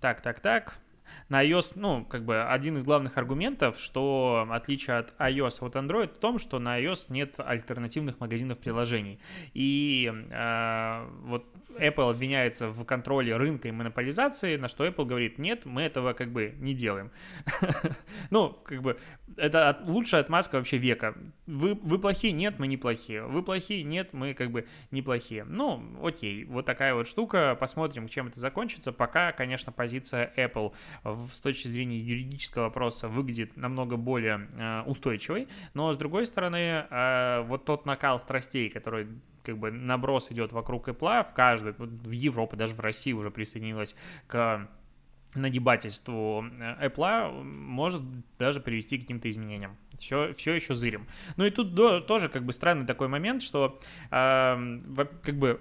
так, 0.00 0.20
так, 0.20 0.40
так 0.40 0.78
на 1.28 1.44
iOS, 1.44 1.72
ну, 1.76 2.04
как 2.04 2.24
бы 2.24 2.42
один 2.42 2.76
из 2.76 2.84
главных 2.84 3.16
аргументов, 3.16 3.78
что 3.78 4.46
отличие 4.50 4.98
от 4.98 5.14
iOS 5.18 5.64
от 5.64 5.76
Android 5.76 6.14
в 6.14 6.18
том, 6.18 6.38
что 6.38 6.58
на 6.58 6.80
iOS 6.80 7.06
нет 7.08 7.34
альтернативных 7.38 8.20
магазинов 8.20 8.58
приложений. 8.58 9.18
И 9.54 10.12
э, 10.30 11.08
вот 11.22 11.46
Apple 11.78 12.10
обвиняется 12.10 12.68
в 12.68 12.84
контроле 12.84 13.36
рынка 13.36 13.68
и 13.68 13.72
монополизации, 13.72 14.56
на 14.56 14.68
что 14.68 14.86
Apple 14.86 15.04
говорит, 15.04 15.38
нет, 15.38 15.64
мы 15.64 15.82
этого 15.82 16.12
как 16.12 16.30
бы 16.30 16.54
не 16.58 16.74
делаем. 16.74 17.10
Ну, 18.30 18.50
как 18.64 18.82
бы, 18.82 18.98
это 19.36 19.78
лучшая 19.84 20.20
отмазка 20.22 20.56
вообще 20.56 20.78
века. 20.78 21.14
Вы, 21.46 21.76
плохие? 21.98 22.32
Нет, 22.32 22.58
мы 22.58 22.66
не 22.66 22.76
плохие. 22.76 23.22
Вы 23.22 23.42
плохие? 23.42 23.82
Нет, 23.82 24.12
мы 24.12 24.34
как 24.34 24.50
бы 24.50 24.66
неплохие. 24.90 25.44
Ну, 25.44 25.82
окей, 26.02 26.44
вот 26.44 26.64
такая 26.64 26.94
вот 26.94 27.06
штука. 27.06 27.56
Посмотрим, 27.58 28.08
чем 28.08 28.28
это 28.28 28.40
закончится. 28.40 28.92
Пока, 28.92 29.32
конечно, 29.32 29.72
позиция 29.72 30.32
Apple 30.36 30.72
с 31.32 31.40
точки 31.40 31.68
зрения 31.68 31.98
юридического 31.98 32.64
вопроса 32.64 33.08
выглядит 33.08 33.56
намного 33.56 33.96
более 33.96 34.48
э, 34.56 34.82
устойчивой. 34.82 35.48
Но, 35.74 35.92
с 35.92 35.96
другой 35.96 36.26
стороны, 36.26 36.86
э, 36.88 37.44
вот 37.46 37.64
тот 37.64 37.86
накал 37.86 38.20
страстей, 38.20 38.68
который 38.70 39.08
как 39.42 39.58
бы 39.58 39.70
наброс 39.70 40.30
идет 40.30 40.52
вокруг 40.52 40.88
Apple, 40.88 41.30
в 41.30 41.34
каждой, 41.34 41.74
в 41.78 42.10
Европе, 42.10 42.56
даже 42.56 42.74
в 42.74 42.80
России 42.80 43.12
уже 43.12 43.30
присоединилась 43.30 43.94
к 44.26 44.68
нагибательству 45.34 46.44
э, 46.44 46.88
Apple 46.88 47.42
может 47.42 48.02
даже 48.38 48.60
привести 48.60 48.98
к 48.98 49.02
каким-то 49.02 49.28
изменениям. 49.28 49.76
Все, 49.98 50.34
все 50.34 50.54
еще 50.54 50.74
зырим. 50.74 51.06
Ну 51.36 51.44
и 51.44 51.50
тут 51.50 51.74
до, 51.74 52.00
тоже 52.00 52.28
как 52.28 52.44
бы 52.44 52.52
странный 52.52 52.86
такой 52.86 53.08
момент, 53.08 53.42
что 53.42 53.80
э, 54.10 54.80
как 55.22 55.38
бы 55.38 55.60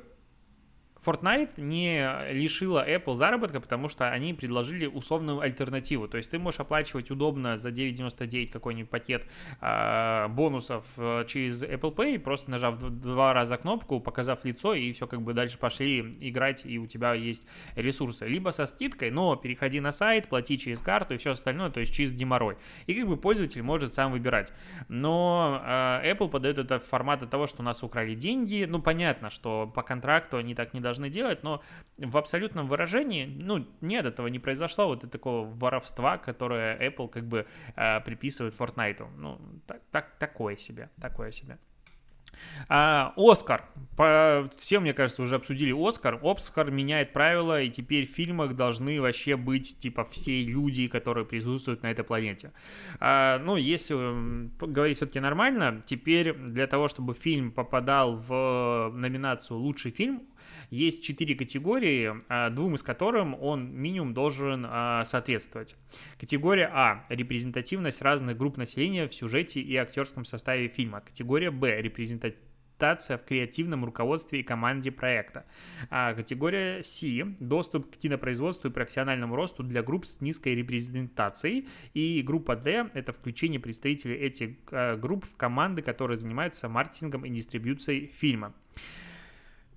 Fortnite 1.06 1.60
не 1.60 2.32
лишила 2.32 2.88
Apple 2.88 3.16
заработка, 3.16 3.60
потому 3.60 3.90
что 3.90 4.10
они 4.10 4.34
предложили 4.34 4.86
условную 4.86 5.40
альтернативу. 5.40 6.08
То 6.08 6.18
есть 6.18 6.32
ты 6.32 6.40
можешь 6.40 6.60
оплачивать 6.60 7.12
удобно 7.12 7.58
за 7.58 7.70
9.99 7.70 8.52
какой-нибудь 8.52 8.90
пакет 8.90 9.26
э, 9.62 10.28
бонусов 10.30 10.86
через 11.28 11.64
Apple 11.64 11.96
Pay, 11.96 12.20
просто 12.20 12.52
нажав 12.52 12.80
два 12.80 13.34
раза 13.34 13.58
кнопку, 13.58 14.00
показав 14.00 14.46
лицо, 14.46 14.74
и 14.74 14.92
все 14.94 15.08
как 15.08 15.22
бы 15.22 15.34
дальше 15.34 15.58
пошли 15.58 16.00
играть, 16.22 16.66
и 16.66 16.78
у 16.78 16.88
тебя 16.88 17.14
есть 17.14 17.46
ресурсы. 17.76 18.28
Либо 18.28 18.50
со 18.52 18.68
скидкой, 18.68 19.12
но 19.12 19.36
переходи 19.36 19.80
на 19.80 19.92
сайт, 19.92 20.28
плати 20.28 20.58
через 20.58 20.80
карту 20.80 21.14
и 21.14 21.18
все 21.18 21.32
остальное, 21.32 21.70
то 21.70 21.80
есть 21.80 21.94
через 21.94 22.14
геморрой. 22.14 22.58
И 22.88 22.94
как 22.94 23.08
бы 23.08 23.18
пользователь 23.18 23.62
может 23.64 23.94
сам 23.94 24.12
выбирать. 24.12 24.54
Но 24.88 25.62
э, 25.66 26.14
Apple 26.14 26.30
подает 26.30 26.58
это 26.58 26.80
в 26.80 26.86
формат 26.86 27.30
того, 27.30 27.48
что 27.48 27.62
у 27.62 27.66
нас 27.66 27.84
украли 27.84 28.16
деньги. 28.16 28.66
Ну, 28.68 28.82
понятно, 28.82 29.30
что 29.30 29.72
по 29.74 29.82
контракту 29.82 30.38
они 30.38 30.56
так 30.56 30.74
не 30.74 30.80
должны 30.80 30.93
должны 30.94 31.10
делать, 31.10 31.44
но 31.44 31.62
в 31.98 32.18
абсолютном 32.18 32.68
выражении, 32.68 33.26
ну, 33.26 33.66
нет, 33.82 34.06
этого 34.06 34.28
не 34.28 34.40
произошло, 34.40 34.88
вот 34.88 35.12
такого 35.12 35.48
воровства, 35.48 36.18
которое 36.18 36.78
Apple 36.78 37.10
как 37.10 37.26
бы 37.26 37.46
э, 37.76 38.02
приписывает 38.02 38.54
Fortnite. 38.54 39.08
Ну, 39.18 39.40
так, 39.68 39.82
так, 39.92 40.16
такое 40.20 40.58
себе, 40.58 40.90
такое 41.02 41.32
себе. 41.32 41.58
А, 42.70 43.14
Оскар. 43.16 43.66
Все, 44.58 44.80
мне 44.80 44.94
кажется, 44.94 45.22
уже 45.22 45.36
обсудили 45.36 45.72
Оскар. 45.72 46.20
Оскар 46.24 46.72
меняет 46.72 47.14
правила, 47.14 47.62
и 47.62 47.70
теперь 47.70 48.08
в 48.08 48.12
фильмах 48.12 48.56
должны 48.56 49.00
вообще 49.02 49.36
быть, 49.36 49.78
типа, 49.80 50.06
все 50.06 50.44
люди, 50.44 50.88
которые 50.88 51.26
присутствуют 51.26 51.84
на 51.84 51.92
этой 51.92 52.04
планете. 52.04 52.52
А, 53.00 53.40
ну, 53.40 53.56
если 53.56 53.96
говорить 54.66 54.98
все-таки 54.98 55.20
нормально, 55.20 55.84
теперь 55.86 56.34
для 56.34 56.68
того, 56.68 56.88
чтобы 56.88 57.14
фильм 57.14 57.52
попадал 57.52 58.18
в 58.18 58.92
номинацию 58.94 59.58
«Лучший 59.58 59.92
фильм», 59.92 60.24
есть 60.74 61.04
четыре 61.04 61.36
категории, 61.36 62.14
а, 62.30 62.50
двум 62.50 62.76
из 62.76 62.84
которых 62.84 63.42
он 63.42 63.72
минимум 63.74 64.14
должен 64.14 64.66
а, 64.68 65.06
соответствовать. 65.06 65.76
Категория 66.20 66.70
А– 66.74 67.06
репрезентативность 67.10 68.02
разных 68.02 68.38
групп 68.38 68.58
населения 68.58 69.08
в 69.08 69.14
сюжете 69.14 69.62
и 69.62 69.76
актерском 69.76 70.26
составе 70.26 70.68
фильма. 70.68 71.02
Категория 71.02 71.52
Б– 71.52 71.80
репрезентативность 71.82 72.50
в 72.80 73.18
креативном 73.20 73.86
руководстве 73.86 74.42
и 74.42 74.44
команде 74.44 74.92
проекта. 74.92 75.46
А 75.90 76.14
категория 76.14 76.84
C– 76.84 77.24
доступ 77.40 77.96
к 77.96 77.98
кинопроизводству 77.98 78.70
и 78.70 78.74
профессиональному 78.74 79.36
росту 79.36 79.64
для 79.64 79.84
групп 79.84 80.06
с 80.06 80.20
низкой 80.20 80.56
репрезентацией. 80.56 81.70
И 81.94 82.22
группа 82.24 82.58
D– 82.58 82.90
это 82.94 83.14
включение 83.14 83.60
представителей 83.60 84.16
этих 84.16 84.58
а, 84.72 84.98
групп 84.98 85.24
в 85.24 85.36
команды, 85.38 85.82
которые 85.82 86.18
занимаются 86.18 86.68
маркетингом 86.68 87.24
и 87.24 87.30
дистрибьюцией 87.30 88.08
фильма. 88.08 88.54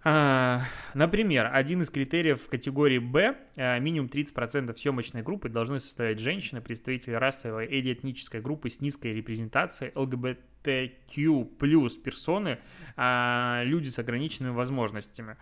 А, 0.08 0.62
например, 0.94 1.50
один 1.52 1.82
из 1.82 1.90
критериев 1.90 2.46
категории 2.46 2.98
B 2.98 3.36
а, 3.56 3.76
минимум 3.80 4.08
30% 4.08 4.76
съемочной 4.76 5.22
группы 5.22 5.48
должны 5.48 5.80
составлять 5.80 6.20
женщины, 6.20 6.60
представители 6.60 7.14
расовой 7.14 7.66
или 7.66 7.92
этнической 7.92 8.40
группы 8.40 8.70
с 8.70 8.80
низкой 8.80 9.14
репрезентацией, 9.14 9.90
ЛГБТQ 9.96 11.56
плюс 11.58 11.96
персоны, 11.96 12.60
а, 12.96 13.62
люди 13.64 13.88
с 13.88 13.98
ограниченными 13.98 14.52
возможностями. 14.52 15.38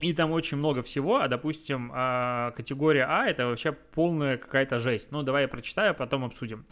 И 0.00 0.14
там 0.14 0.32
очень 0.32 0.56
много 0.56 0.82
всего, 0.82 1.16
а, 1.16 1.28
допустим, 1.28 1.90
категория 1.90 3.04
А— 3.04 3.26
это 3.28 3.46
вообще 3.46 3.72
полная 3.72 4.38
какая-то 4.38 4.78
жесть. 4.78 5.12
Ну, 5.12 5.22
давай 5.22 5.42
я 5.42 5.48
прочитаю, 5.48 5.94
потом 5.94 6.24
обсудим. 6.24 6.64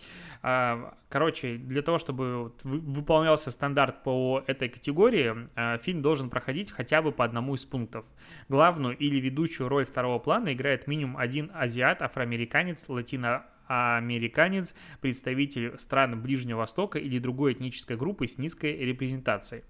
А, 0.42 0.94
короче, 1.10 1.56
для 1.56 1.82
того, 1.82 1.98
чтобы 1.98 2.52
выполнялся 2.62 3.50
стандарт 3.50 4.02
по 4.02 4.42
этой 4.46 4.68
категории, 4.70 5.46
а, 5.56 5.76
фильм 5.78 6.00
должен 6.00 6.30
проходить 6.30 6.70
хотя 6.70 7.02
бы 7.02 7.12
по 7.12 7.24
одному 7.24 7.54
из 7.54 7.64
пунктов. 7.64 8.06
Главную 8.48 8.96
или 8.96 9.20
ведущую 9.20 9.68
роль 9.68 9.84
второго 9.84 10.18
плана 10.18 10.52
играет 10.54 10.86
минимум 10.86 11.18
один 11.18 11.50
азиат, 11.54 12.00
афроамериканец, 12.00 12.88
латино 12.88 13.44
американец, 13.66 14.74
представитель 15.02 15.78
стран 15.78 16.22
Ближнего 16.22 16.60
Востока 16.60 16.98
или 16.98 17.18
другой 17.18 17.52
этнической 17.52 17.98
группы 17.98 18.26
с 18.26 18.38
низкой 18.38 18.74
репрезентацией. 18.78 19.64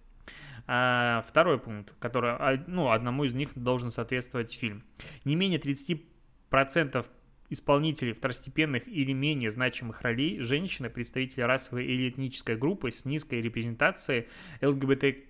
А, 0.71 1.25
второй 1.27 1.59
пункт, 1.59 1.95
который, 1.99 2.63
ну, 2.67 2.91
одному 2.91 3.25
из 3.25 3.33
них 3.33 3.51
должен 3.55 3.91
соответствовать 3.91 4.53
фильм. 4.53 4.85
Не 5.25 5.35
менее 5.35 5.59
30% 5.59 7.07
исполнителей 7.49 8.13
второстепенных 8.13 8.87
или 8.87 9.13
менее 9.13 9.51
значимых 9.51 10.03
ролей, 10.03 10.41
женщины, 10.41 10.91
представители 10.91 11.41
расовой 11.41 11.87
или 11.87 12.11
этнической 12.11 12.57
группы 12.57 12.93
с 12.93 13.07
низкой 13.07 13.41
репрезентацией, 13.41 14.29
ЛГБТQ+, 14.61 15.23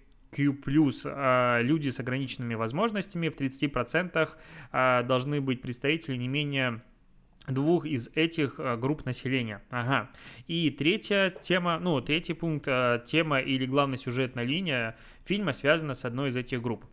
а, 1.05 1.61
люди 1.61 1.91
с 1.91 2.01
ограниченными 2.01 2.55
возможностями, 2.55 3.29
в 3.29 3.37
30% 3.37 4.37
а, 4.73 5.05
должны 5.05 5.41
быть 5.41 5.63
представители 5.63 6.17
не 6.17 6.27
менее 6.27 6.83
двух 7.49 7.87
из 7.87 8.09
этих 8.15 8.59
а, 8.59 8.77
групп 8.77 9.05
населения. 9.05 9.63
Ага. 9.71 10.11
И 10.47 10.71
третья 10.71 11.31
тема, 11.31 11.79
ну, 11.79 12.01
третий 12.01 12.35
пункт, 12.35 12.67
тема 13.07 13.41
или 13.41 13.67
главная 13.67 13.99
сюжетная 13.99 14.45
линия 14.45 14.97
фильма 15.25 15.53
связана 15.53 15.95
с 15.95 16.05
одной 16.05 16.31
из 16.31 16.37
этих 16.37 16.63
групп. 16.63 16.85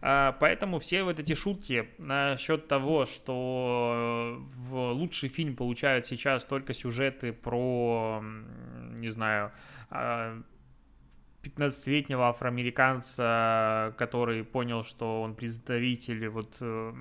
А, 0.00 0.32
поэтому 0.40 0.78
все 0.78 1.02
вот 1.02 1.18
эти 1.18 1.34
шутки 1.34 1.88
насчет 1.98 2.68
того, 2.68 3.06
что 3.06 4.38
в 4.68 4.92
лучший 4.92 5.28
фильм 5.28 5.56
получают 5.56 6.06
сейчас 6.06 6.44
только 6.44 6.74
сюжеты 6.74 7.32
про, 7.32 8.22
не 8.96 9.10
знаю, 9.10 9.52
а, 9.90 10.40
15-летнего 11.44 12.28
афроамериканца, 12.28 13.94
который 13.98 14.44
понял, 14.44 14.84
что 14.84 15.22
он 15.22 15.34
представитель 15.34 16.28
вот 16.28 16.56
э, 16.60 16.92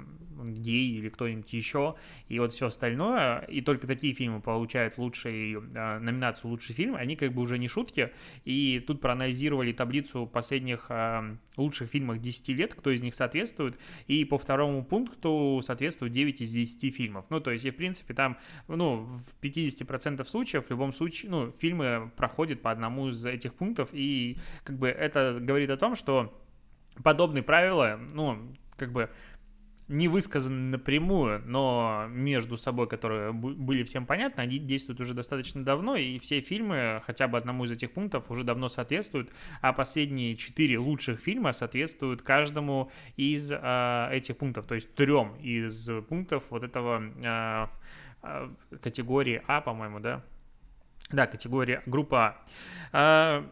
гей 0.43 0.97
или 0.97 1.09
кто-нибудь 1.09 1.51
еще, 1.53 1.95
и 2.27 2.39
вот 2.39 2.53
все 2.53 2.67
остальное, 2.67 3.39
и 3.41 3.61
только 3.61 3.87
такие 3.87 4.13
фильмы 4.13 4.41
получают 4.41 4.97
лучший, 4.97 5.53
э, 5.53 5.99
номинацию 5.99 6.51
«Лучший 6.51 6.75
фильм», 6.75 6.95
они 6.95 7.15
как 7.15 7.33
бы 7.33 7.41
уже 7.41 7.57
не 7.57 7.67
шутки, 7.67 8.11
и 8.45 8.83
тут 8.85 9.01
проанализировали 9.01 9.71
таблицу 9.71 10.27
последних 10.27 10.87
э, 10.89 11.37
лучших 11.57 11.89
фильмов 11.89 12.19
10 12.19 12.49
лет, 12.49 12.73
кто 12.73 12.91
из 12.91 13.01
них 13.01 13.15
соответствует, 13.15 13.77
и 14.07 14.25
по 14.25 14.37
второму 14.37 14.83
пункту 14.83 15.61
соответствует 15.63 16.11
9 16.11 16.41
из 16.41 16.51
10 16.51 16.95
фильмов. 16.95 17.25
Ну, 17.29 17.39
то 17.39 17.51
есть, 17.51 17.65
и 17.65 17.71
в 17.71 17.75
принципе 17.75 18.13
там, 18.13 18.37
ну, 18.67 19.05
в 19.05 19.43
50% 19.43 20.23
случаев 20.25 20.67
в 20.67 20.69
любом 20.69 20.93
случае, 20.93 21.31
ну, 21.31 21.51
фильмы 21.51 22.11
проходят 22.15 22.61
по 22.61 22.71
одному 22.71 23.09
из 23.09 23.25
этих 23.25 23.53
пунктов, 23.53 23.89
и 23.93 24.32
как 24.63 24.77
бы 24.77 24.87
это 24.87 25.37
говорит 25.39 25.69
о 25.69 25.77
том, 25.77 25.95
что 25.95 26.33
подобные 27.03 27.43
правила, 27.43 27.99
ну, 28.11 28.53
как 28.77 28.91
бы 28.91 29.09
не 29.87 30.07
высказаны 30.07 30.71
напрямую, 30.71 31.41
но 31.45 32.05
между 32.09 32.57
собой, 32.57 32.87
которые 32.87 33.33
были 33.33 33.83
всем 33.83 34.05
понятны, 34.05 34.41
они 34.41 34.57
действуют 34.57 34.99
уже 35.01 35.13
достаточно 35.13 35.63
давно, 35.63 35.95
и 35.95 36.19
все 36.19 36.41
фильмы 36.41 37.01
хотя 37.05 37.27
бы 37.27 37.37
одному 37.37 37.65
из 37.65 37.71
этих 37.71 37.91
пунктов 37.91 38.31
уже 38.31 38.43
давно 38.43 38.69
соответствуют, 38.69 39.29
а 39.61 39.73
последние 39.73 40.35
четыре 40.37 40.79
лучших 40.79 41.19
фильма 41.19 41.51
соответствуют 41.51 42.21
каждому 42.21 42.91
из 43.17 43.51
э, 43.51 44.07
этих 44.11 44.37
пунктов, 44.37 44.65
то 44.67 44.75
есть 44.75 44.93
трем 44.95 45.35
из 45.41 45.89
пунктов 46.07 46.43
вот 46.49 46.63
этого 46.63 47.03
э, 47.21 47.67
э, 48.23 48.49
категории 48.81 49.41
А, 49.47 49.59
по-моему, 49.59 49.99
да? 49.99 50.23
Да, 51.11 51.27
категория 51.27 51.83
группа 51.85 52.37
А. 52.93 53.45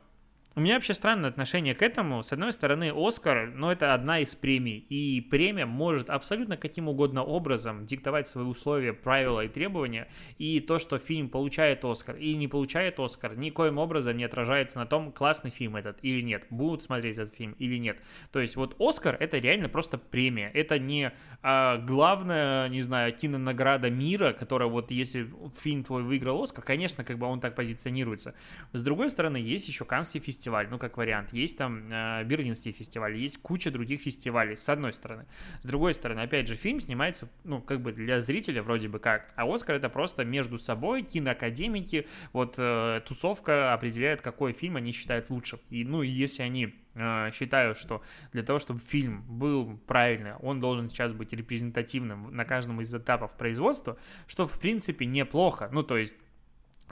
у 0.54 0.60
меня 0.60 0.76
вообще 0.76 0.94
странное 0.94 1.30
отношение 1.30 1.74
к 1.74 1.82
этому. 1.82 2.24
С 2.24 2.34
одной 2.34 2.52
стороны, 2.52 2.92
Оскар, 2.94 3.54
ну, 3.56 3.70
это 3.70 3.94
одна 3.94 4.20
из 4.20 4.36
премий, 4.36 4.80
и 4.90 5.22
премия 5.22 5.66
может 5.66 6.10
абсолютно 6.10 6.58
каким 6.58 6.90
угодно 6.90 7.24
образом 7.24 7.86
диктовать 7.86 8.28
свои 8.28 8.44
условия, 8.44 8.92
правила 8.92 9.46
и 9.46 9.48
требования, 9.48 10.10
и 10.40 10.60
то, 10.60 10.78
что 10.78 10.98
фильм 10.98 11.30
получает 11.30 11.86
Оскар 11.86 12.18
или 12.18 12.34
не 12.34 12.50
получает 12.50 13.00
Оскар, 13.00 13.38
никоим 13.38 13.78
образом 13.78 14.18
не 14.18 14.26
отражается 14.26 14.78
на 14.78 14.86
том, 14.86 15.14
классный 15.14 15.52
фильм 15.52 15.78
этот 15.78 16.00
или 16.02 16.22
нет, 16.22 16.44
будут 16.50 16.84
смотреть 16.84 17.18
этот 17.18 17.34
фильм 17.34 17.56
или 17.58 17.78
нет. 17.78 17.98
То 18.34 18.42
есть 18.42 18.58
вот 18.58 18.76
Оскар 18.78 19.16
это 19.18 19.38
реально 19.38 19.70
просто 19.70 19.98
премия, 19.98 20.52
это 20.54 20.78
не 20.80 21.14
а, 21.44 21.78
главная, 21.78 22.68
не 22.68 22.82
знаю, 22.82 23.14
кинонаграда 23.14 23.90
мира, 23.90 24.34
которая 24.34 24.68
вот 24.68 24.92
если 24.92 25.32
фильм 25.58 25.86
твой 25.86 26.04
выиграл 26.04 26.44
Оскар, 26.44 26.62
конечно, 26.62 27.06
как 27.06 27.18
бы 27.18 27.26
он 27.26 27.40
так 27.40 27.56
позиционируется. 27.56 28.36
С 28.74 28.84
другой 28.84 29.10
стороны, 29.10 29.38
есть 29.38 29.70
еще 29.70 29.86
Канский 29.86 30.20
фестиваль, 30.20 30.41
фестиваль, 30.42 30.68
ну, 30.72 30.80
как 30.80 30.98
вариант. 30.98 31.34
Есть 31.34 31.58
там 31.58 31.92
э, 31.92 32.24
Берлинский 32.24 32.72
фестиваль, 32.72 33.16
есть 33.16 33.40
куча 33.42 33.70
других 33.70 34.02
фестивалей, 34.02 34.58
с 34.58 34.68
одной 34.70 34.92
стороны. 34.92 35.26
С 35.62 35.68
другой 35.68 35.94
стороны, 35.94 36.22
опять 36.22 36.48
же, 36.48 36.56
фильм 36.56 36.80
снимается, 36.80 37.30
ну, 37.44 37.62
как 37.62 37.82
бы 37.82 37.92
для 37.92 38.22
зрителя 38.22 38.64
вроде 38.64 38.88
бы 38.88 38.98
как, 38.98 39.32
а 39.36 39.46
Оскар 39.46 39.76
это 39.76 39.90
просто 39.90 40.26
между 40.26 40.58
собой, 40.58 41.04
киноакадемики, 41.04 42.08
вот 42.34 42.56
э, 42.58 43.02
тусовка 43.08 43.74
определяет, 43.74 44.22
какой 44.22 44.54
фильм 44.54 44.78
они 44.78 44.92
считают 44.92 45.30
лучшим. 45.30 45.60
И, 45.70 45.86
ну, 45.86 46.02
если 46.02 46.42
они 46.42 46.74
э, 46.96 47.30
считают, 47.32 47.78
что 47.78 48.02
для 48.32 48.42
того, 48.42 48.58
чтобы 48.58 48.80
фильм 48.80 49.24
был 49.28 49.78
правильный, 49.86 50.34
он 50.38 50.60
должен 50.60 50.90
сейчас 50.90 51.14
быть 51.14 51.34
репрезентативным 51.34 52.36
на 52.36 52.46
каждом 52.46 52.82
из 52.82 52.94
этапов 52.94 53.38
производства, 53.38 53.96
что, 54.26 54.48
в 54.48 54.60
принципе, 54.60 55.06
неплохо. 55.06 55.70
Ну, 55.72 55.84
то 55.84 55.98
есть 55.98 56.16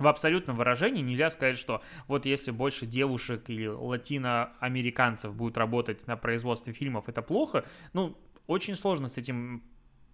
в 0.02 0.08
абсолютном 0.08 0.56
выражении 0.56 1.02
нельзя 1.02 1.30
сказать, 1.30 1.58
что 1.58 1.82
вот 2.08 2.26
если 2.26 2.52
больше 2.52 2.86
девушек 2.86 3.50
или 3.50 3.68
латиноамериканцев 3.68 5.34
будет 5.36 5.58
работать 5.58 6.08
на 6.08 6.18
производстве 6.18 6.74
фильмов, 6.74 7.10
это 7.10 7.22
плохо. 7.22 7.66
Ну, 7.94 8.18
очень 8.48 8.76
сложно 8.76 9.08
с 9.08 9.18
этим 9.18 9.64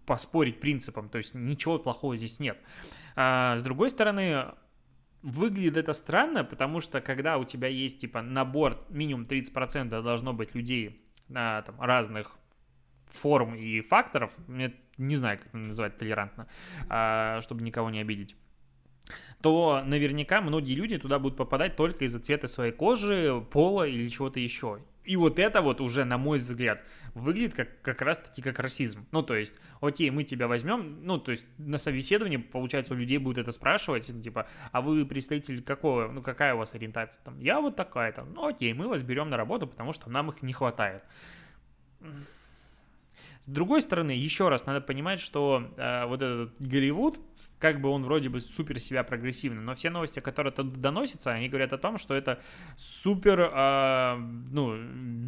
поспорить 0.05 0.59
принципом, 0.59 1.09
то 1.09 1.17
есть 1.17 1.33
ничего 1.33 1.79
плохого 1.79 2.15
здесь 2.17 2.39
нет. 2.39 2.57
А, 3.15 3.57
с 3.57 3.61
другой 3.61 3.89
стороны, 3.89 4.53
выглядит 5.21 5.77
это 5.77 5.93
странно, 5.93 6.43
потому 6.43 6.79
что 6.79 7.01
когда 7.01 7.37
у 7.37 7.43
тебя 7.43 7.67
есть 7.67 7.99
типа 7.99 8.21
набор 8.21 8.85
минимум 8.89 9.25
30% 9.25 9.89
должно 10.01 10.33
быть 10.33 10.53
людей 10.53 11.03
на 11.27 11.63
там, 11.63 11.81
разных 11.81 12.37
форм 13.07 13.55
и 13.55 13.81
факторов, 13.81 14.31
я 14.47 14.71
не 14.97 15.15
знаю, 15.15 15.39
как 15.39 15.47
это 15.47 15.57
называть 15.57 15.97
толерантно, 15.97 16.47
а, 16.89 17.41
чтобы 17.41 17.63
никого 17.63 17.89
не 17.89 17.99
обидеть 17.99 18.35
то 19.41 19.83
наверняка 19.85 20.41
многие 20.41 20.73
люди 20.73 20.97
туда 20.97 21.19
будут 21.19 21.37
попадать 21.37 21.75
только 21.75 22.05
из-за 22.05 22.19
цвета 22.19 22.47
своей 22.47 22.71
кожи, 22.71 23.45
пола 23.51 23.87
или 23.87 24.09
чего-то 24.09 24.39
еще. 24.39 24.79
И 25.03 25.17
вот 25.17 25.37
это 25.37 25.61
вот 25.61 25.81
уже, 25.81 26.03
на 26.03 26.17
мой 26.17 26.39
взгляд, 26.39 26.83
выглядит 27.13 27.53
как, 27.53 27.81
как 27.81 28.01
раз-таки 28.01 28.41
как 28.41 28.59
расизм. 28.59 29.05
Ну, 29.11 29.21
то 29.21 29.35
есть, 29.35 29.53
окей, 29.79 30.09
мы 30.09 30.23
тебя 30.23 30.47
возьмем, 30.47 31.05
ну, 31.05 31.19
то 31.19 31.31
есть, 31.31 31.45
на 31.59 31.77
собеседовании, 31.77 32.37
получается, 32.37 32.93
у 32.93 32.97
людей 32.97 33.19
будет 33.19 33.37
это 33.37 33.51
спрашивать, 33.51 34.07
типа, 34.23 34.47
а 34.71 34.81
вы 34.81 35.05
представитель 35.05 35.61
какого, 35.61 36.11
ну, 36.11 36.23
какая 36.23 36.55
у 36.55 36.57
вас 36.57 36.73
ориентация? 36.73 37.21
Там, 37.23 37.39
я 37.39 37.61
вот 37.61 37.75
такая-то. 37.75 38.23
Ну, 38.23 38.47
окей, 38.47 38.73
мы 38.73 38.87
вас 38.87 39.03
берем 39.03 39.29
на 39.29 39.37
работу, 39.37 39.67
потому 39.67 39.93
что 39.93 40.09
нам 40.09 40.31
их 40.31 40.41
не 40.41 40.53
хватает. 40.53 41.03
С 43.45 43.47
другой 43.47 43.83
стороны, 43.83 44.09
еще 44.09 44.49
раз 44.49 44.65
надо 44.65 44.81
понимать, 44.81 45.19
что 45.19 45.71
э, 45.77 46.07
вот 46.07 46.19
этот 46.19 46.55
Голливуд, 46.57 47.19
как 47.59 47.79
бы 47.79 47.89
он 47.89 48.03
вроде 48.03 48.27
бы 48.29 48.41
супер 48.41 48.79
себя 48.79 49.03
прогрессивный, 49.03 49.61
но 49.61 49.75
все 49.75 49.91
новости, 49.91 50.19
которые 50.19 50.51
тут 50.51 50.81
доносятся, 50.81 51.29
они 51.29 51.47
говорят 51.47 51.71
о 51.71 51.77
том, 51.77 51.99
что 51.99 52.15
это 52.15 52.41
супер, 52.75 53.51
э, 53.53 54.15
ну, 54.51 54.75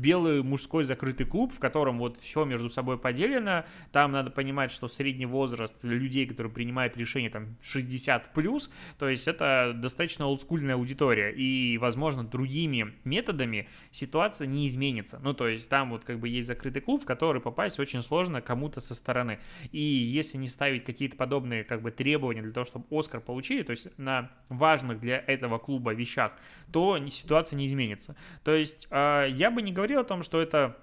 белый 0.02 0.42
мужской 0.42 0.84
закрытый 0.84 1.28
клуб, 1.28 1.54
в 1.54 1.60
котором 1.60 2.00
вот 2.00 2.18
все 2.18 2.44
между 2.44 2.70
собой 2.70 2.98
поделено. 2.98 3.66
Там 3.92 4.14
надо 4.14 4.32
понимать, 4.32 4.72
что 4.72 4.88
средний 4.88 5.28
возраст 5.28 5.76
людей, 5.84 6.26
которые 6.26 6.52
принимают 6.52 6.98
решения, 6.98 7.30
там 7.30 7.56
60 7.62 8.34
плюс, 8.34 8.72
то 8.98 9.08
есть 9.08 9.28
это 9.28 9.74
достаточно 9.76 10.26
олдскульная 10.26 10.74
аудитория, 10.74 11.30
и, 11.30 11.78
возможно, 11.78 12.24
другими 12.24 12.96
методами 13.04 13.70
ситуация 13.92 14.48
не 14.48 14.66
изменится. 14.66 15.20
Ну, 15.22 15.36
то 15.36 15.48
есть 15.48 15.70
там 15.70 15.92
вот 15.92 16.04
как 16.04 16.20
бы 16.20 16.28
есть 16.28 16.48
закрытый 16.48 16.82
клуб, 16.82 17.04
в 17.04 17.06
который 17.06 17.42
попасть 17.42 17.80
очень 17.80 18.02
сложно 18.08 18.42
кому-то 18.42 18.80
со 18.80 18.96
стороны. 18.96 19.40
И 19.72 19.82
если 19.82 20.38
не 20.38 20.48
ставить 20.48 20.86
какие-то 20.86 21.16
подобные 21.16 21.64
как 21.64 21.82
бы 21.82 21.92
требования 21.92 22.42
для 22.42 22.52
того, 22.52 22.66
чтобы 22.66 22.86
Оскар 22.90 23.22
получили, 23.22 23.64
то 23.64 23.72
есть 23.72 23.98
на 23.98 24.32
важных 24.50 25.00
для 25.00 25.18
этого 25.18 25.58
клуба 25.58 25.94
вещах, 25.94 26.32
то 26.72 26.98
ситуация 27.10 27.58
не 27.58 27.66
изменится. 27.66 28.16
То 28.44 28.54
есть 28.54 28.88
а, 28.90 29.26
я 29.26 29.52
бы 29.52 29.62
не 29.62 29.72
говорил 29.72 30.00
о 30.00 30.04
том, 30.04 30.24
что 30.24 30.42
это 30.42 30.78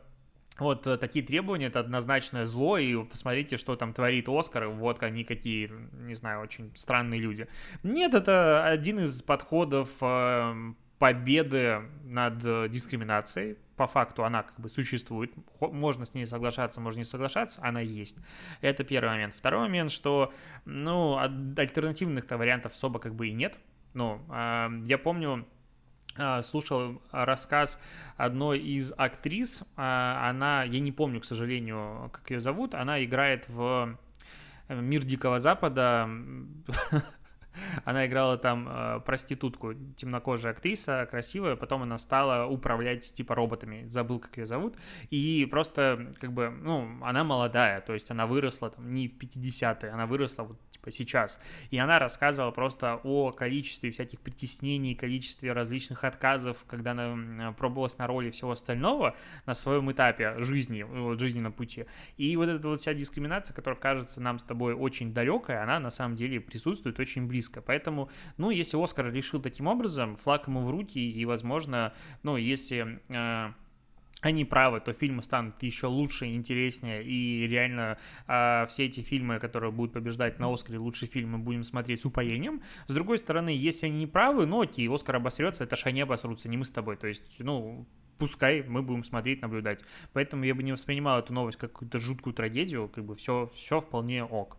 вот 0.58 0.82
такие 1.00 1.24
требования, 1.24 1.66
это 1.66 1.80
однозначное 1.80 2.44
зло, 2.44 2.78
и 2.78 3.02
посмотрите, 3.04 3.56
что 3.56 3.74
там 3.74 3.92
творит 3.92 4.28
Оскар, 4.28 4.68
вот 4.68 5.02
они 5.02 5.24
какие, 5.24 5.70
не 6.06 6.14
знаю, 6.14 6.42
очень 6.42 6.70
странные 6.76 7.20
люди. 7.20 7.48
Нет, 7.82 8.14
это 8.14 8.64
один 8.64 9.00
из 9.00 9.20
подходов 9.20 9.90
эм, 10.00 10.76
победы 10.98 11.82
над 12.04 12.70
дискриминацией. 12.70 13.56
По 13.76 13.86
факту 13.86 14.24
она 14.24 14.42
как 14.42 14.58
бы 14.60 14.68
существует. 14.68 15.32
Можно 15.60 16.04
с 16.04 16.14
ней 16.14 16.26
соглашаться, 16.26 16.80
можно 16.80 16.98
не 16.98 17.04
соглашаться, 17.04 17.60
она 17.62 17.80
есть. 17.80 18.16
Это 18.60 18.84
первый 18.84 19.10
момент. 19.10 19.34
Второй 19.34 19.62
момент, 19.62 19.90
что, 19.90 20.32
ну, 20.64 21.18
альтернативных-то 21.18 22.36
вариантов 22.36 22.72
особо 22.72 22.98
как 22.98 23.14
бы 23.14 23.28
и 23.28 23.32
нет. 23.32 23.58
Ну, 23.94 24.20
я 24.86 24.98
помню, 24.98 25.46
а, 26.16 26.42
слушал 26.42 27.02
рассказ 27.10 27.80
одной 28.16 28.60
из 28.60 28.92
актрис. 28.96 29.64
А, 29.76 30.28
она, 30.28 30.62
я 30.62 30.80
не 30.80 30.92
помню, 30.92 31.20
к 31.20 31.24
сожалению, 31.24 32.10
как 32.12 32.30
ее 32.30 32.40
зовут. 32.40 32.74
Она 32.74 33.02
играет 33.04 33.48
в 33.48 33.98
э, 34.68 34.80
«Мир 34.80 35.04
Дикого 35.04 35.40
Запада». 35.40 36.08
Она 37.84 38.06
играла 38.06 38.36
там 38.38 38.68
э, 38.68 39.00
проститутку, 39.00 39.74
темнокожая 39.96 40.52
актриса, 40.52 41.06
красивая, 41.10 41.56
потом 41.56 41.82
она 41.82 41.98
стала 41.98 42.46
управлять 42.46 43.14
типа 43.14 43.34
роботами, 43.34 43.86
забыл, 43.88 44.18
как 44.18 44.36
ее 44.36 44.46
зовут, 44.46 44.76
и 45.10 45.46
просто 45.50 46.12
как 46.20 46.32
бы, 46.32 46.50
ну, 46.50 46.98
она 47.02 47.24
молодая, 47.24 47.80
то 47.80 47.94
есть 47.94 48.10
она 48.10 48.26
выросла 48.26 48.70
там 48.70 48.94
не 48.94 49.08
в 49.08 49.18
50-е, 49.18 49.90
она 49.90 50.06
выросла 50.06 50.44
вот 50.44 50.58
типа 50.70 50.90
сейчас, 50.90 51.40
и 51.70 51.78
она 51.78 51.98
рассказывала 51.98 52.50
просто 52.50 53.00
о 53.02 53.32
количестве 53.32 53.90
всяких 53.90 54.20
притеснений, 54.20 54.94
количестве 54.94 55.52
различных 55.52 56.04
отказов, 56.04 56.64
когда 56.66 56.92
она 56.92 57.52
пробовалась 57.52 57.98
на 57.98 58.06
роли 58.06 58.30
всего 58.30 58.52
остального 58.52 59.16
на 59.46 59.54
своем 59.54 59.90
этапе 59.92 60.34
жизни, 60.38 60.82
вот, 60.82 61.20
жизненном 61.20 61.52
пути, 61.52 61.86
и 62.16 62.36
вот 62.36 62.48
эта 62.48 62.68
вот 62.68 62.80
вся 62.80 62.94
дискриминация, 62.94 63.54
которая 63.54 63.80
кажется 63.80 64.20
нам 64.20 64.38
с 64.38 64.42
тобой 64.42 64.74
очень 64.74 65.12
далекая, 65.12 65.62
она 65.62 65.78
на 65.78 65.90
самом 65.90 66.16
деле 66.16 66.40
присутствует 66.40 66.98
очень 66.98 67.26
близко 67.26 67.43
близко. 67.44 67.60
Поэтому, 67.60 68.08
ну, 68.38 68.50
если 68.50 68.82
Оскар 68.82 69.12
решил 69.12 69.40
таким 69.40 69.66
образом, 69.66 70.16
флаг 70.16 70.48
ему 70.48 70.60
в 70.60 70.70
руки, 70.70 70.98
и, 70.98 71.24
возможно, 71.24 71.92
ну, 72.22 72.36
если 72.36 73.00
э, 73.08 73.52
они 74.20 74.44
правы, 74.44 74.80
то 74.80 74.92
фильмы 74.92 75.22
станут 75.22 75.62
еще 75.62 75.86
лучше, 75.86 76.26
интереснее, 76.26 77.04
и 77.04 77.46
реально 77.46 77.98
э, 78.26 78.66
все 78.68 78.86
эти 78.86 79.00
фильмы, 79.00 79.38
которые 79.38 79.72
будут 79.72 79.92
побеждать 79.92 80.38
на 80.38 80.52
Оскаре, 80.52 80.78
лучшие 80.78 81.08
фильмы, 81.08 81.38
будем 81.38 81.64
смотреть 81.64 82.00
с 82.00 82.04
упоением. 82.06 82.62
С 82.88 82.94
другой 82.94 83.18
стороны, 83.18 83.50
если 83.50 83.86
они 83.86 83.98
не 83.98 84.06
правы, 84.06 84.46
ну 84.46 84.62
окей, 84.62 84.88
Оскар 84.88 85.16
обосрется, 85.16 85.64
это 85.64 85.76
ж 85.76 85.86
они 85.86 86.00
обосрутся, 86.00 86.48
не 86.48 86.56
мы 86.56 86.64
с 86.64 86.70
тобой. 86.70 86.96
То 86.96 87.06
есть, 87.06 87.40
ну, 87.40 87.86
пускай 88.18 88.62
мы 88.62 88.82
будем 88.82 89.04
смотреть, 89.04 89.42
наблюдать. 89.42 89.84
Поэтому 90.12 90.44
я 90.44 90.54
бы 90.54 90.62
не 90.62 90.72
воспринимал 90.72 91.18
эту 91.18 91.32
новость 91.32 91.58
как 91.58 91.72
какую-то 91.72 91.98
жуткую 91.98 92.32
трагедию, 92.32 92.88
как 92.88 93.04
бы 93.04 93.14
все, 93.16 93.50
все 93.54 93.80
вполне 93.80 94.24
ок. 94.24 94.56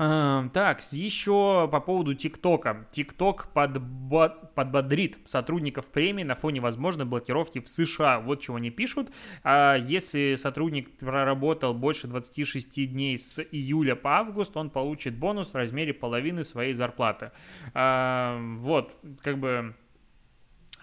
Так, 0.00 0.80
еще 0.92 1.68
по 1.70 1.78
поводу 1.78 2.14
ТикТока. 2.14 2.86
ТикТок 2.90 3.48
подбодрит 3.52 5.18
сотрудников 5.26 5.90
премии 5.90 6.22
на 6.22 6.34
фоне 6.36 6.62
возможной 6.62 7.04
блокировки 7.04 7.60
в 7.60 7.68
США. 7.68 8.18
Вот 8.20 8.40
чего 8.40 8.56
они 8.56 8.70
пишут. 8.70 9.10
А 9.44 9.76
если 9.76 10.36
сотрудник 10.36 10.90
проработал 10.96 11.74
больше 11.74 12.06
26 12.06 12.90
дней 12.90 13.18
с 13.18 13.40
июля 13.52 13.94
по 13.94 14.16
август, 14.20 14.56
он 14.56 14.70
получит 14.70 15.18
бонус 15.18 15.52
в 15.52 15.54
размере 15.54 15.92
половины 15.92 16.44
своей 16.44 16.72
зарплаты. 16.72 17.32
Вот, 17.74 18.96
как 19.22 19.38
бы 19.38 19.74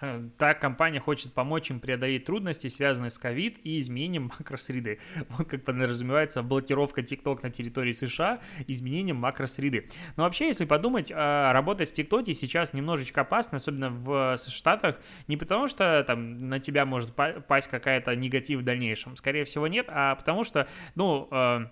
так 0.38 0.60
компания 0.60 1.00
хочет 1.00 1.32
помочь 1.32 1.70
им 1.70 1.80
преодолеть 1.80 2.24
трудности, 2.24 2.68
связанные 2.68 3.10
с 3.10 3.18
ковид 3.18 3.58
и 3.64 3.78
изменением 3.78 4.30
макросреды. 4.38 4.98
Вот 5.30 5.48
как 5.48 5.64
подразумевается 5.64 6.42
блокировка 6.42 7.00
TikTok 7.00 7.40
на 7.42 7.50
территории 7.50 7.92
США 7.92 8.40
изменением 8.66 9.16
макросреды. 9.16 9.88
Но 10.16 10.24
вообще, 10.24 10.46
если 10.46 10.64
подумать, 10.64 11.10
э, 11.10 11.52
работать 11.52 11.90
в 11.90 11.92
ТикТоке 11.92 12.34
сейчас 12.34 12.72
немножечко 12.72 13.22
опасно, 13.22 13.56
особенно 13.56 13.90
в 13.90 14.38
Штатах, 14.48 14.96
не 15.26 15.36
потому 15.36 15.68
что 15.68 16.04
там 16.06 16.48
на 16.48 16.60
тебя 16.60 16.84
может 16.84 17.14
пасть 17.14 17.68
какая-то 17.68 18.14
негатив 18.16 18.60
в 18.60 18.64
дальнейшем, 18.64 19.16
скорее 19.16 19.44
всего 19.44 19.66
нет, 19.66 19.86
а 19.88 20.14
потому 20.14 20.44
что, 20.44 20.68
ну, 20.94 21.28
э, 21.30 21.66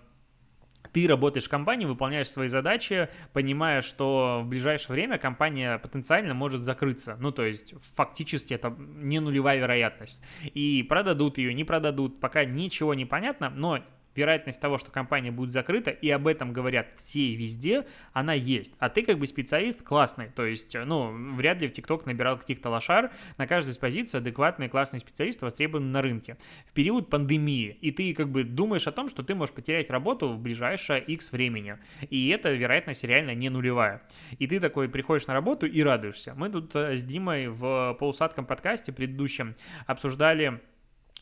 ты 0.93 1.07
работаешь 1.07 1.45
в 1.45 1.49
компании, 1.49 1.85
выполняешь 1.85 2.29
свои 2.29 2.47
задачи, 2.47 3.09
понимая, 3.33 3.81
что 3.81 4.41
в 4.43 4.47
ближайшее 4.47 4.93
время 4.93 5.17
компания 5.17 5.77
потенциально 5.79 6.33
может 6.33 6.63
закрыться. 6.63 7.17
Ну, 7.19 7.31
то 7.31 7.43
есть, 7.43 7.73
фактически 7.95 8.53
это 8.53 8.75
не 8.77 9.19
нулевая 9.19 9.59
вероятность. 9.59 10.21
И 10.53 10.83
продадут 10.83 11.37
ее, 11.37 11.53
не 11.53 11.63
продадут, 11.63 12.19
пока 12.19 12.45
ничего 12.45 12.93
не 12.93 13.05
понятно, 13.05 13.49
но 13.49 13.83
вероятность 14.17 14.59
того, 14.59 14.77
что 14.77 14.91
компания 14.91 15.31
будет 15.31 15.51
закрыта, 15.51 15.91
и 15.91 16.09
об 16.09 16.27
этом 16.27 16.53
говорят 16.53 16.87
все 16.97 17.19
и 17.19 17.35
везде, 17.35 17.85
она 18.13 18.33
есть. 18.33 18.73
А 18.79 18.89
ты 18.89 19.03
как 19.03 19.19
бы 19.19 19.27
специалист 19.27 19.81
классный, 19.81 20.29
то 20.35 20.45
есть, 20.45 20.75
ну, 20.75 21.35
вряд 21.35 21.59
ли 21.59 21.67
в 21.67 21.71
ТикТок 21.71 22.05
набирал 22.05 22.37
каких-то 22.37 22.69
лошар, 22.69 23.11
на 23.37 23.47
каждой 23.47 23.71
из 23.71 23.77
позиций 23.77 24.19
адекватные 24.19 24.69
классные 24.69 24.99
специалисты 24.99 25.45
востребованы 25.45 25.87
на 25.87 26.01
рынке. 26.01 26.37
В 26.65 26.73
период 26.73 27.09
пандемии, 27.09 27.77
и 27.81 27.91
ты 27.91 28.13
как 28.13 28.29
бы 28.29 28.43
думаешь 28.43 28.87
о 28.87 28.91
том, 28.91 29.09
что 29.09 29.23
ты 29.23 29.35
можешь 29.35 29.53
потерять 29.53 29.89
работу 29.89 30.29
в 30.29 30.39
ближайшее 30.39 31.01
X 31.01 31.31
времени, 31.31 31.77
и 32.09 32.29
эта 32.29 32.51
вероятность 32.51 33.03
реально 33.03 33.35
не 33.35 33.49
нулевая. 33.49 34.01
И 34.39 34.47
ты 34.47 34.59
такой 34.59 34.89
приходишь 34.89 35.27
на 35.27 35.33
работу 35.33 35.65
и 35.65 35.81
радуешься. 35.83 36.33
Мы 36.35 36.49
тут 36.49 36.75
э, 36.75 36.95
с 36.95 37.03
Димой 37.03 37.47
в 37.47 37.95
полусадком 37.99 38.45
подкасте 38.45 38.91
предыдущем 38.91 39.55
обсуждали 39.85 40.59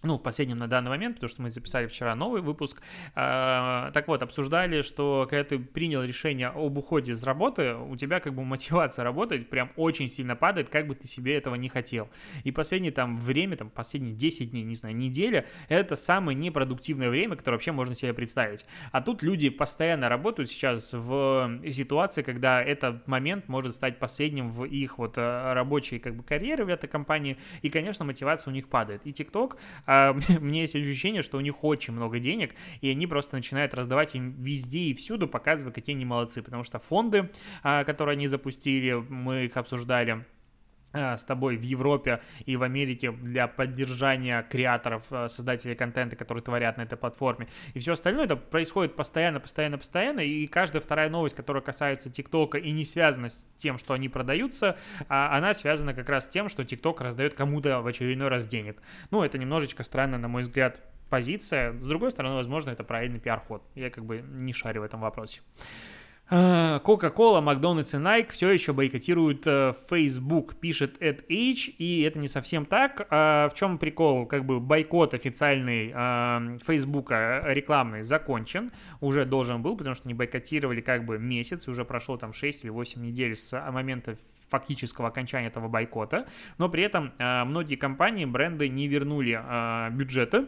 ну, 0.06 0.18
в 0.18 0.22
последнем 0.22 0.58
на 0.58 0.68
данный 0.68 0.90
момент, 0.90 1.16
потому 1.16 1.30
что 1.30 1.42
мы 1.42 1.50
записали 1.50 1.88
вчера 1.88 2.16
новый 2.16 2.42
выпуск. 2.42 2.82
А, 3.16 3.92
так 3.92 4.08
вот, 4.08 4.22
обсуждали, 4.24 4.82
что 4.82 5.28
когда 5.30 5.44
ты 5.44 5.60
принял 5.60 6.04
решение 6.04 6.48
об 6.48 6.78
уходе 6.78 7.14
из 7.14 7.24
работы, 7.24 7.76
у 7.76 7.96
тебя 7.96 8.20
как 8.20 8.34
бы 8.34 8.44
мотивация 8.44 9.04
работать 9.04 9.50
прям 9.50 9.72
очень 9.76 10.08
сильно 10.08 10.36
падает, 10.36 10.70
как 10.70 10.88
бы 10.88 10.96
ты 10.96 11.08
себе 11.08 11.36
этого 11.36 11.56
не 11.56 11.70
хотел. 11.70 12.10
И 12.44 12.52
последнее 12.52 12.92
там 12.92 13.18
время, 13.18 13.58
там 13.58 13.70
последние 13.70 14.14
10 14.14 14.52
дней, 14.52 14.64
не 14.64 14.76
знаю, 14.76 14.96
неделя, 14.96 15.46
это 15.70 15.96
самое 15.96 16.38
непродуктивное 16.38 17.10
время, 17.10 17.36
которое 17.36 17.56
вообще 17.56 17.72
можно 17.72 17.96
себе 17.96 18.14
представить. 18.14 18.66
А 18.92 19.02
тут 19.02 19.24
люди 19.24 19.50
постоянно 19.50 20.10
работают 20.10 20.50
сейчас 20.50 20.94
в 20.94 21.60
ситуации, 21.72 22.22
когда 22.22 22.62
этот 22.62 23.08
момент 23.08 23.48
может 23.48 23.76
стать 23.76 24.00
последним 24.00 24.52
в 24.52 24.66
их 24.66 24.98
вот 24.98 25.18
э, 25.18 25.54
рабочей 25.54 26.00
как 26.00 26.16
бы 26.16 26.24
карьере 26.24 26.66
в 26.66 26.70
этой 26.70 26.88
компании, 26.88 27.38
и, 27.62 27.70
конечно, 27.70 28.06
мотивация 28.06 28.52
у 28.52 28.54
них 28.54 28.68
падает. 28.68 29.02
И 29.06 29.12
TikTok 29.12 29.58
а 29.96 30.14
меня 30.40 30.62
есть 30.62 30.76
ощущение, 30.76 31.22
что 31.22 31.38
у 31.38 31.42
них 31.42 31.64
очень 31.64 31.94
много 31.94 32.20
денег, 32.20 32.54
и 32.82 32.90
они 32.90 33.08
просто 33.08 33.36
начинают 33.36 33.74
раздавать 33.74 34.16
им 34.16 34.36
везде 34.42 34.80
и 34.80 34.94
всюду, 34.94 35.28
показывая, 35.28 35.72
какие 35.72 35.96
они 35.96 36.06
молодцы, 36.06 36.42
потому 36.42 36.64
что 36.64 36.80
фонды, 36.80 37.30
а, 37.64 37.84
которые 37.84 38.14
они 38.14 38.28
запустили, 38.28 38.94
мы 38.94 39.46
их 39.46 39.58
обсуждали, 39.58 40.26
с 40.96 41.24
тобой 41.24 41.58
в 41.58 41.62
Европе 41.62 42.22
и 42.46 42.56
в 42.56 42.64
Америке 42.64 43.12
для 43.12 43.48
поддержания 43.48 44.44
креаторов, 44.50 45.04
э, 45.12 45.28
создателей 45.30 45.76
контента, 45.76 46.16
которые 46.16 46.44
творят 46.44 46.78
на 46.78 46.84
этой 46.84 46.98
платформе. 46.98 47.48
И 47.74 47.80
все 47.80 47.94
остальное 47.94 48.26
это 48.26 48.36
происходит 48.36 48.96
постоянно, 48.96 49.40
постоянно, 49.40 49.78
постоянно. 49.78 50.22
И 50.22 50.48
каждая 50.48 50.82
вторая 50.82 51.10
новость, 51.10 51.36
которая 51.36 51.62
касается 51.62 52.10
ТикТока 52.10 52.58
и 52.58 52.72
не 52.72 52.86
связана 52.86 53.30
с 53.30 53.46
тем, 53.58 53.78
что 53.78 53.94
они 53.94 54.10
продаются, 54.10 54.78
а 55.10 55.36
она 55.38 55.54
связана 55.54 55.94
как 55.94 56.10
раз 56.10 56.26
с 56.26 56.28
тем, 56.28 56.50
что 56.50 56.64
ТикТок 56.64 57.02
раздает 57.02 57.34
кому-то 57.34 57.82
в 57.82 57.88
очередной 57.88 58.30
раз 58.30 58.46
денег. 58.46 58.82
Ну, 59.12 59.24
это 59.24 59.38
немножечко 59.38 59.84
странно, 59.84 60.18
на 60.18 60.28
мой 60.28 60.44
взгляд, 60.44 60.80
позиция. 61.10 61.74
С 61.74 61.88
другой 61.88 62.12
стороны, 62.12 62.36
возможно, 62.36 62.72
это 62.72 62.84
правильный 62.84 63.20
пиар-ход. 63.20 63.64
Я 63.76 63.90
как 63.90 64.06
бы 64.06 64.22
не 64.22 64.54
шарю 64.54 64.82
в 64.82 64.86
этом 64.86 65.02
вопросе. 65.02 65.42
Coca-Cola, 66.30 67.40
Макдональдс 67.40 67.94
и 67.94 67.98
Nike 67.98 68.32
все 68.32 68.50
еще 68.50 68.74
бойкотируют 68.74 69.44
э, 69.46 69.74
Facebook, 69.90 70.56
пишет 70.56 71.00
Ed 71.00 71.24
H, 71.30 71.70
и 71.78 72.02
это 72.02 72.18
не 72.18 72.28
совсем 72.28 72.66
так. 72.66 73.06
А 73.12 73.50
в 73.50 73.54
чем 73.54 73.78
прикол? 73.78 74.26
Как 74.26 74.44
бы 74.44 74.60
бойкот 74.60 75.14
официальный 75.14 75.92
э, 75.94 76.58
Facebook 76.66 77.12
рекламный 77.12 78.02
закончен, 78.02 78.72
уже 79.02 79.26
должен 79.26 79.62
был, 79.62 79.78
потому 79.78 79.96
что 79.96 80.08
не 80.08 80.16
бойкотировали 80.16 80.82
как 80.82 81.06
бы 81.06 81.20
месяц, 81.20 81.68
и 81.68 81.72
уже 81.72 81.86
прошло 81.86 82.18
там 82.18 82.34
6 82.34 82.64
или 82.64 82.72
8 82.72 83.02
недель 83.02 83.36
с 83.36 83.52
момента 83.72 84.18
фактического 84.50 85.10
окончания 85.10 85.48
этого 85.48 85.68
бойкота, 85.68 86.26
но 86.58 86.70
при 86.70 86.84
этом 86.84 87.14
э, 87.18 87.44
многие 87.44 87.76
компании, 87.76 88.26
бренды 88.26 88.68
не 88.70 88.88
вернули 88.88 89.40
э, 89.42 89.90
бюджеты 89.92 90.48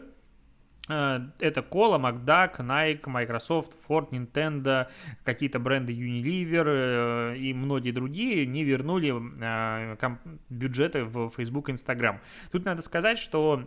это 0.88 1.60
Cola, 1.60 1.98
MacDuck, 2.00 2.56
Nike, 2.60 3.08
Microsoft, 3.08 3.72
Ford, 3.86 4.10
Nintendo, 4.10 4.86
какие-то 5.24 5.58
бренды 5.58 5.92
Unilever 5.92 7.34
э, 7.34 7.36
и 7.36 7.52
многие 7.52 7.90
другие 7.90 8.46
не 8.46 8.64
вернули 8.64 9.12
э, 9.12 10.16
бюджеты 10.48 11.04
в 11.04 11.28
Facebook 11.30 11.68
и 11.68 11.72
Instagram. 11.72 12.20
Тут 12.52 12.64
надо 12.64 12.80
сказать, 12.82 13.18
что 13.18 13.62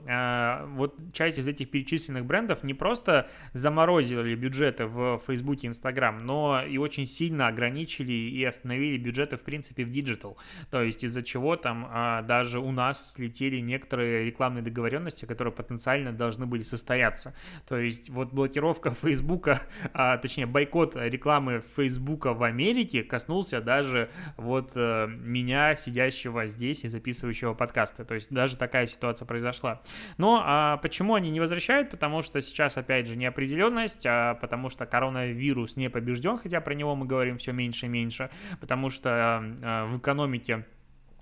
вот 0.75 0.95
часть 1.13 1.38
из 1.38 1.47
этих 1.47 1.69
перечисленных 1.69 2.25
брендов 2.25 2.63
не 2.63 2.73
просто 2.73 3.29
заморозили 3.53 4.36
бюджеты 4.36 4.86
в 4.86 5.21
Facebook 5.27 5.63
и 5.63 5.67
Instagram, 5.67 6.25
но 6.25 6.63
и 6.63 6.77
очень 6.77 7.05
сильно 7.05 7.47
ограничили 7.47 8.13
и 8.13 8.43
остановили 8.43 8.97
бюджеты, 8.97 9.38
в 9.38 9.41
принципе, 9.41 9.84
в 9.84 9.91
digital. 9.91 10.36
То 10.69 10.81
есть 10.81 11.03
из-за 11.03 11.21
чего 11.21 11.55
там 11.55 12.25
даже 12.25 12.60
у 12.60 12.71
нас 12.71 13.13
слетели 13.13 13.60
некоторые 13.60 14.25
рекламные 14.25 14.63
договоренности, 14.63 15.25
которые 15.25 15.53
потенциально 15.53 16.12
должны 16.12 16.45
были 16.45 16.63
состояться 16.63 17.11
боятся. 17.12 17.34
То 17.67 17.78
есть 17.78 18.10
вот 18.10 18.32
блокировка 18.32 18.91
Фейсбука, 19.02 19.62
а, 19.93 20.17
точнее 20.17 20.45
бойкот 20.45 20.95
рекламы 20.95 21.62
Фейсбука 21.76 22.34
в 22.34 22.43
Америке 22.43 23.04
коснулся 23.04 23.62
даже 23.62 24.10
вот 24.38 24.71
э, 24.76 25.08
меня, 25.08 25.76
сидящего 25.76 26.45
здесь 26.45 26.84
и 26.84 26.89
записывающего 26.89 27.54
подкасты. 27.54 28.06
То 28.06 28.15
есть 28.15 28.32
даже 28.32 28.58
такая 28.58 28.88
ситуация 28.88 29.26
произошла. 29.26 29.82
Но 30.17 30.41
а 30.43 30.78
почему 30.78 31.15
они 31.15 31.30
не 31.30 31.39
возвращают? 31.39 31.89
Потому 31.89 32.21
что 32.21 32.41
сейчас, 32.41 32.78
опять 32.78 33.08
же, 33.08 33.15
неопределенность, 33.15 34.06
а 34.06 34.36
потому 34.36 34.69
что 34.69 34.86
коронавирус 34.86 35.76
не 35.76 35.89
побежден, 35.89 36.38
хотя 36.38 36.62
про 36.62 36.74
него 36.74 36.95
мы 36.95 37.06
говорим 37.06 37.38
все 37.38 37.52
меньше 37.52 37.86
и 37.86 37.89
меньше, 37.89 38.30
потому 38.60 38.89
что 38.89 39.43
э, 39.62 39.86
в 39.86 39.97
экономике 40.00 40.65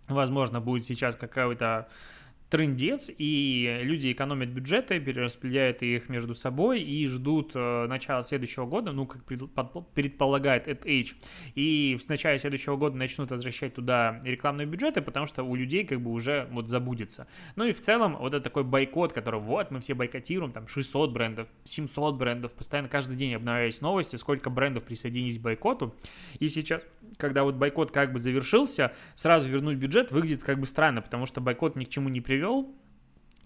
возможно, 0.07 0.59
будет 0.59 0.85
сейчас 0.85 1.15
какая-то 1.15 1.87
трендец, 2.49 3.11
и 3.15 3.79
люди 3.83 4.11
экономят 4.11 4.49
бюджеты, 4.49 4.99
перераспределяют 4.99 5.83
их 5.83 6.09
между 6.09 6.33
собой 6.33 6.81
и 6.81 7.07
ждут 7.07 7.51
э, 7.53 7.85
начала 7.87 8.23
следующего 8.23 8.65
года, 8.65 8.91
ну, 8.91 9.05
как 9.05 9.23
предполагает 9.23 10.67
Edge, 10.67 11.13
и 11.55 11.97
в 12.01 12.09
начале 12.09 12.39
следующего 12.39 12.75
года 12.75 12.97
начнут 12.97 13.29
возвращать 13.29 13.75
туда 13.75 14.19
рекламные 14.23 14.65
бюджеты, 14.65 15.01
потому 15.01 15.27
что 15.27 15.43
у 15.43 15.55
людей 15.55 15.85
как 15.85 16.01
бы 16.01 16.11
уже 16.11 16.47
вот 16.51 16.69
забудется. 16.69 17.27
Ну 17.55 17.65
и 17.65 17.71
в 17.71 17.81
целом 17.81 18.17
вот 18.17 18.33
это 18.33 18.43
такой 18.43 18.63
бойкот, 18.63 19.13
который 19.13 19.39
вот 19.39 19.69
мы 19.69 19.79
все 19.79 19.93
бойкотируем, 19.93 20.51
там 20.51 20.67
600 20.67 21.11
брендов, 21.11 21.47
700 21.65 22.15
брендов, 22.15 22.53
постоянно 22.53 22.89
каждый 22.89 23.15
день 23.15 23.35
обновлялись 23.35 23.81
новости, 23.81 24.15
сколько 24.15 24.49
брендов 24.49 24.85
присоединились 24.85 25.37
к 25.37 25.41
бойкоту, 25.41 25.95
и 26.39 26.49
сейчас, 26.49 26.81
когда 27.17 27.43
вот 27.43 27.55
бойкот 27.55 27.91
как 27.91 28.11
бы 28.11 28.19
завершился, 28.19 28.91
сразу 29.13 29.47
вернуть 29.49 29.77
бюджет 29.77 30.11
выглядит 30.11 30.43
как 30.43 30.59
бы 30.59 30.65
странно, 30.65 31.03
потому 31.03 31.27
что 31.27 31.41
бойкот 31.41 31.75
ни 31.75 31.85
к 31.85 31.89
чему 31.89 32.09
не 32.09 32.21
привел, 32.21 32.38
Google. 32.39 32.73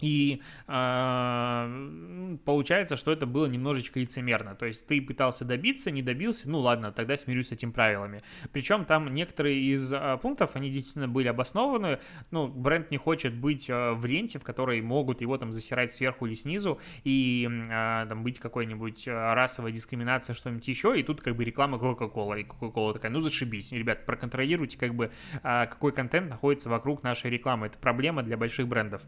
И 0.00 0.42
э, 0.66 2.36
получается, 2.44 2.96
что 2.96 3.12
это 3.12 3.26
было 3.26 3.46
немножечко 3.46 4.00
лицемерно. 4.00 4.54
То 4.54 4.66
есть 4.66 4.86
ты 4.86 5.00
пытался 5.00 5.44
добиться, 5.44 5.90
не 5.90 6.02
добился, 6.02 6.50
ну 6.50 6.60
ладно, 6.60 6.92
тогда 6.92 7.16
смирюсь 7.16 7.48
с 7.48 7.52
этими 7.52 7.70
правилами. 7.70 8.22
Причем 8.52 8.84
там 8.84 9.14
некоторые 9.14 9.60
из 9.60 9.92
э, 9.92 10.18
пунктов, 10.20 10.56
они 10.56 10.70
действительно 10.70 11.08
были 11.08 11.28
обоснованы. 11.28 12.00
Ну, 12.30 12.48
бренд 12.48 12.90
не 12.90 12.96
хочет 12.96 13.34
быть 13.34 13.70
э, 13.70 13.92
в 13.92 14.04
ленте, 14.04 14.38
в 14.38 14.42
которой 14.42 14.80
могут 14.82 15.20
его 15.20 15.38
там 15.38 15.52
засирать 15.52 15.92
сверху 15.92 16.26
или 16.26 16.34
снизу, 16.34 16.80
и 17.04 17.48
э, 17.48 18.06
там 18.08 18.22
быть 18.22 18.38
какой-нибудь 18.38 19.06
расовой 19.06 19.72
дискриминацией, 19.72 20.36
что-нибудь 20.36 20.66
еще, 20.68 20.98
и 20.98 21.02
тут 21.02 21.20
как 21.20 21.36
бы 21.36 21.44
реклама 21.44 21.78
Coca-Cola, 21.78 22.40
и 22.40 22.44
Coca-Cola 22.44 22.94
такая, 22.94 23.10
ну 23.10 23.20
зашибись, 23.20 23.72
ребят, 23.72 24.06
проконтролируйте 24.06 24.78
как 24.78 24.94
бы, 24.94 25.10
э, 25.42 25.66
какой 25.66 25.92
контент 25.92 26.28
находится 26.28 26.68
вокруг 26.68 27.02
нашей 27.02 27.30
рекламы. 27.30 27.66
Это 27.66 27.78
проблема 27.78 28.22
для 28.22 28.36
больших 28.36 28.68
брендов. 28.68 29.02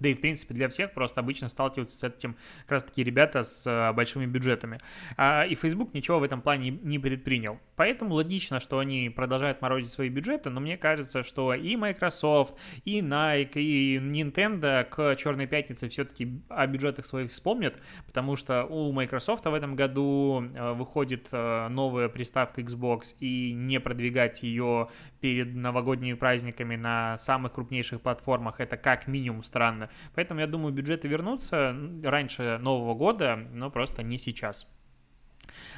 Да 0.00 0.08
и, 0.08 0.14
в 0.14 0.20
принципе, 0.20 0.54
для 0.54 0.68
всех 0.68 0.92
просто 0.92 1.20
обычно 1.20 1.48
сталкиваются 1.48 1.98
с 1.98 2.04
этим 2.04 2.36
как 2.62 2.72
раз-таки 2.72 3.02
ребята 3.02 3.44
с 3.44 3.64
а, 3.66 3.92
большими 3.92 4.26
бюджетами. 4.26 4.78
А, 5.16 5.44
и 5.44 5.54
Facebook 5.54 5.94
ничего 5.94 6.18
в 6.18 6.22
этом 6.22 6.42
плане 6.42 6.70
не 6.70 6.98
предпринял. 6.98 7.58
Поэтому 7.76 8.14
логично, 8.14 8.60
что 8.60 8.78
они 8.78 9.10
продолжают 9.10 9.60
морозить 9.60 9.92
свои 9.92 10.08
бюджеты, 10.08 10.50
но 10.50 10.60
мне 10.60 10.76
кажется, 10.76 11.22
что 11.22 11.54
и 11.54 11.76
Microsoft, 11.76 12.54
и 12.84 13.00
Nike, 13.00 13.60
и 13.60 13.98
Nintendo 13.98 14.84
к 14.84 15.16
Черной 15.16 15.46
Пятнице 15.46 15.88
все-таки 15.88 16.40
о 16.48 16.66
бюджетах 16.66 17.06
своих 17.06 17.30
вспомнят, 17.30 17.78
потому 18.06 18.36
что 18.36 18.64
у 18.64 18.92
Microsoft 18.92 19.44
в 19.44 19.54
этом 19.54 19.76
году 19.76 20.44
а, 20.54 20.74
выходит 20.74 21.28
а, 21.32 21.68
новая 21.68 22.08
приставка 22.08 22.60
Xbox, 22.60 23.14
и 23.20 23.52
не 23.52 23.80
продвигать 23.80 24.42
ее 24.42 24.88
перед 25.20 25.54
новогодними 25.54 26.14
праздниками 26.14 26.76
на 26.76 27.18
самых 27.18 27.52
крупнейших 27.52 28.00
платформах, 28.00 28.60
это 28.60 28.76
как 28.76 29.06
минимум 29.06 29.42
странно. 29.42 29.90
Поэтому 30.14 30.40
я 30.40 30.46
думаю, 30.46 30.72
бюджеты 30.72 31.08
вернутся 31.08 31.76
раньше 32.02 32.58
Нового 32.60 32.94
года, 32.94 33.36
но 33.52 33.70
просто 33.70 34.02
не 34.02 34.18
сейчас. 34.18 34.68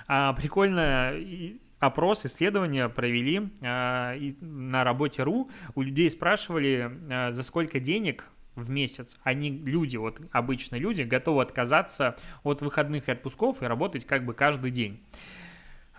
А, 0.06 0.32
прикольно 0.32 1.14
опрос, 1.78 2.26
исследования 2.26 2.88
провели 2.88 3.50
а, 3.62 4.14
и 4.14 4.36
на 4.40 4.84
работе.ру. 4.84 5.50
У 5.74 5.82
людей 5.82 6.10
спрашивали, 6.10 6.90
а, 7.10 7.30
за 7.30 7.42
сколько 7.42 7.80
денег 7.80 8.24
в 8.54 8.70
месяц. 8.70 9.16
Они, 9.22 9.50
люди, 9.50 9.96
вот 9.96 10.20
обычные 10.32 10.80
люди, 10.80 11.02
готовы 11.02 11.42
отказаться 11.42 12.16
от 12.42 12.60
выходных 12.60 13.08
и 13.08 13.12
отпусков 13.12 13.62
и 13.62 13.66
работать 13.66 14.04
как 14.04 14.24
бы 14.24 14.34
каждый 14.34 14.70
день. 14.70 15.00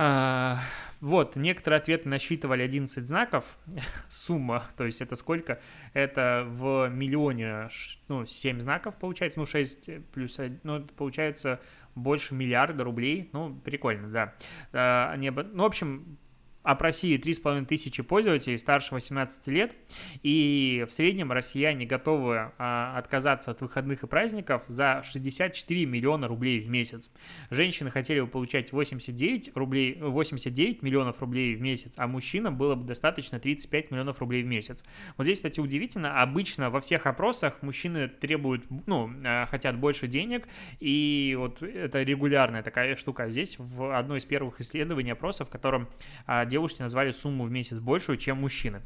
А, 0.02 0.60
вот, 1.02 1.36
некоторые 1.36 1.80
ответы 1.80 2.08
насчитывали 2.08 2.64
11 2.64 3.06
знаков, 3.06 3.58
сумма, 4.10 4.68
то 4.78 4.86
есть 4.86 5.02
это 5.02 5.18
сколько? 5.18 5.60
Это 5.94 6.46
в 6.48 6.88
миллионе, 6.88 7.70
ну, 8.08 8.26
7 8.26 8.62
знаков 8.62 8.96
получается, 8.96 9.40
ну, 9.40 9.46
6 9.46 9.90
плюс 10.14 10.40
1, 10.40 10.62
ну, 10.64 10.80
получается 10.96 11.60
больше 11.96 12.34
миллиарда 12.34 12.86
рублей, 12.86 13.30
ну, 13.34 13.54
прикольно, 13.54 14.08
да. 14.08 14.34
А, 14.72 15.12
они, 15.12 15.32
ну, 15.32 15.64
в 15.64 15.66
общем, 15.66 16.18
опросили 16.64 17.20
3,5 17.20 17.66
тысячи 17.66 18.04
пользователей 18.04 18.58
старше 18.58 18.94
18 18.94 19.48
лет, 19.48 19.76
и 20.24 20.86
в 20.90 20.94
среднем 20.94 21.32
россияне 21.32 21.86
готовы 21.86 22.52
а, 22.58 22.98
отказаться 22.98 23.52
от 23.52 23.62
выходных 23.62 24.04
и 24.04 24.08
праздников 24.08 24.64
за 24.68 25.02
64 25.06 25.86
миллиона 25.86 26.28
рублей 26.28 26.60
в 26.60 26.70
месяц. 26.70 27.10
Женщины 27.50 27.90
хотели 27.90 28.20
бы 28.20 28.28
получать 28.28 28.72
89, 28.72 29.52
рублей, 29.56 29.98
89 30.00 30.82
миллионов 30.82 31.22
рублей 31.22 31.56
в 31.56 31.62
месяц, 31.62 31.94
а 31.96 32.08
мужчинам 32.08 32.58
было 32.58 32.76
бы 32.76 32.86
достаточно 32.86 33.40
35 33.40 33.92
миллионов 33.92 34.20
рублей 34.20 34.44
в 34.44 34.48
месяц. 34.48 34.84
Вот 35.18 35.24
здесь, 35.24 35.40
кстати, 35.40 35.60
удивительно, 35.60 36.22
обычно 36.22 36.70
во 36.70 36.82
всех 36.82 37.06
опросах 37.08 37.62
мужчины 37.62 38.10
требуют, 38.10 38.66
ну, 38.86 39.10
а, 39.24 39.46
хотят 39.46 39.78
больше 39.78 40.08
денег, 40.08 40.48
и 40.80 41.36
вот 41.40 41.64
это 41.64 42.04
регулярная 42.04 42.64
такая 42.64 42.96
штука. 42.98 43.30
Здесь 43.30 43.56
в 43.58 43.98
одной 43.98 44.20
из 44.20 44.26
первых 44.26 44.60
исследований 44.60 45.12
опросов, 45.12 45.48
в 45.48 45.52
котором 45.52 45.88
а, 46.26 46.46
девушки 46.60 46.82
назвали 46.82 47.12
сумму 47.12 47.46
в 47.46 47.52
месяц 47.52 47.80
большую, 47.80 48.18
чем 48.18 48.42
мужчины 48.42 48.82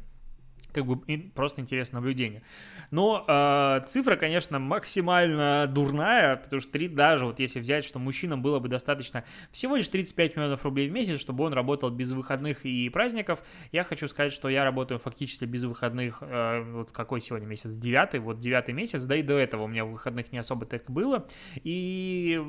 как 0.74 0.84
бы 0.86 0.96
просто 1.34 1.60
интересное 1.60 2.00
наблюдение. 2.00 2.42
Но 2.90 3.24
э, 3.26 3.80
цифра, 3.88 4.16
конечно, 4.16 4.58
максимально 4.58 5.66
дурная, 5.68 6.36
потому 6.36 6.60
что 6.60 6.72
3, 6.72 6.88
даже 6.88 7.26
вот 7.26 7.38
если 7.38 7.60
взять, 7.60 7.84
что 7.84 7.98
мужчинам 7.98 8.42
было 8.42 8.58
бы 8.58 8.68
достаточно 8.68 9.24
всего 9.52 9.76
лишь 9.76 9.88
35 9.88 10.36
миллионов 10.36 10.64
рублей 10.64 10.88
в 10.88 10.92
месяц, 10.92 11.20
чтобы 11.20 11.44
он 11.44 11.52
работал 11.52 11.90
без 11.90 12.10
выходных 12.10 12.64
и 12.66 12.88
праздников, 12.90 13.42
я 13.72 13.84
хочу 13.84 14.08
сказать, 14.08 14.32
что 14.32 14.48
я 14.48 14.64
работаю 14.64 14.98
фактически 14.98 15.44
без 15.44 15.64
выходных, 15.64 16.18
э, 16.20 16.62
вот 16.72 16.90
какой 16.92 17.20
сегодня 17.20 17.46
месяц? 17.46 17.70
Девятый, 17.74 18.20
вот 18.20 18.40
девятый 18.40 18.74
месяц, 18.74 19.02
да 19.04 19.16
и 19.16 19.22
до 19.22 19.38
этого 19.38 19.62
у 19.62 19.68
меня 19.68 19.84
выходных 19.84 20.32
не 20.32 20.38
особо 20.38 20.66
так 20.66 20.90
было, 20.90 21.26
и 21.62 22.42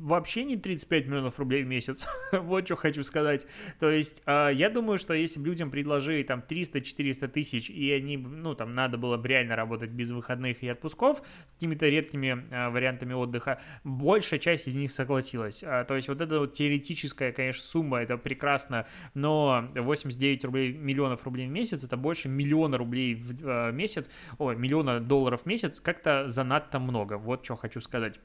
вообще 0.00 0.44
не 0.44 0.56
35 0.56 1.06
миллионов 1.06 1.38
рублей 1.38 1.62
в 1.62 1.66
месяц, 1.66 2.06
вот 2.32 2.66
что 2.66 2.76
хочу 2.76 3.02
сказать. 3.04 3.46
То 3.80 3.90
есть 3.90 4.22
э, 4.26 4.50
я 4.54 4.70
думаю, 4.70 4.98
что 4.98 5.14
если 5.14 5.40
бы 5.40 5.46
людям 5.46 5.70
предложили 5.70 6.22
там 6.22 6.42
300-400 6.48 7.28
тысяч, 7.28 7.37
и 7.70 7.90
они, 7.92 8.16
ну, 8.16 8.54
там, 8.54 8.74
надо 8.74 8.98
было 8.98 9.16
бы 9.16 9.28
реально 9.28 9.56
работать 9.56 9.90
без 9.90 10.10
выходных 10.10 10.62
и 10.62 10.68
отпусков, 10.68 11.22
какими-то 11.54 11.86
редкими 11.86 12.46
э, 12.50 12.68
вариантами 12.70 13.12
отдыха, 13.14 13.60
большая 13.84 14.40
часть 14.40 14.68
из 14.68 14.74
них 14.74 14.92
согласилась. 14.92 15.62
А, 15.64 15.84
то 15.84 15.96
есть 15.96 16.08
вот 16.08 16.20
эта 16.20 16.38
вот 16.38 16.52
теоретическая, 16.52 17.32
конечно, 17.32 17.62
сумма, 17.62 17.98
это 17.98 18.16
прекрасно, 18.16 18.86
но 19.14 19.68
89 19.74 20.44
рублей, 20.44 20.72
миллионов 20.72 21.24
рублей 21.24 21.46
в 21.46 21.50
месяц, 21.50 21.84
это 21.84 21.96
больше 21.96 22.28
миллиона 22.28 22.78
рублей 22.78 23.14
в 23.14 23.46
э, 23.46 23.72
месяц, 23.72 24.10
ой, 24.38 24.56
миллиона 24.56 25.00
долларов 25.00 25.42
в 25.42 25.46
месяц, 25.46 25.80
как-то 25.80 26.28
занадто 26.28 26.78
много, 26.78 27.18
вот 27.18 27.44
что 27.44 27.56
хочу 27.56 27.80
сказать. 27.80 28.20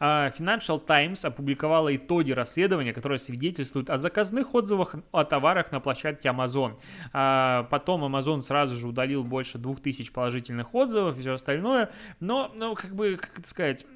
А, 0.00 0.30
Financial 0.30 0.84
Times 0.84 1.24
опубликовала 1.24 1.94
итоги 1.94 2.32
расследования, 2.32 2.92
которые 2.92 3.18
свидетельствуют 3.18 3.90
о 3.90 3.96
заказных 3.96 4.54
отзывах 4.54 4.96
о 5.12 5.24
товарах 5.24 5.72
на 5.72 5.80
площадке 5.80 6.28
Amazon. 6.28 6.78
А, 7.12 7.64
потом 7.70 8.04
Amazon 8.04 8.42
сразу 8.42 8.76
же 8.76 8.88
удалил 8.88 9.24
больше 9.24 9.58
2000 9.58 10.12
положительных 10.12 10.74
отзывов 10.74 11.16
и 11.16 11.20
все 11.20 11.34
остальное. 11.34 11.90
Но, 12.20 12.50
ну, 12.54 12.74
как 12.74 12.94
бы, 12.94 13.16
как 13.16 13.38
это 13.38 13.48
сказать, 13.48 13.86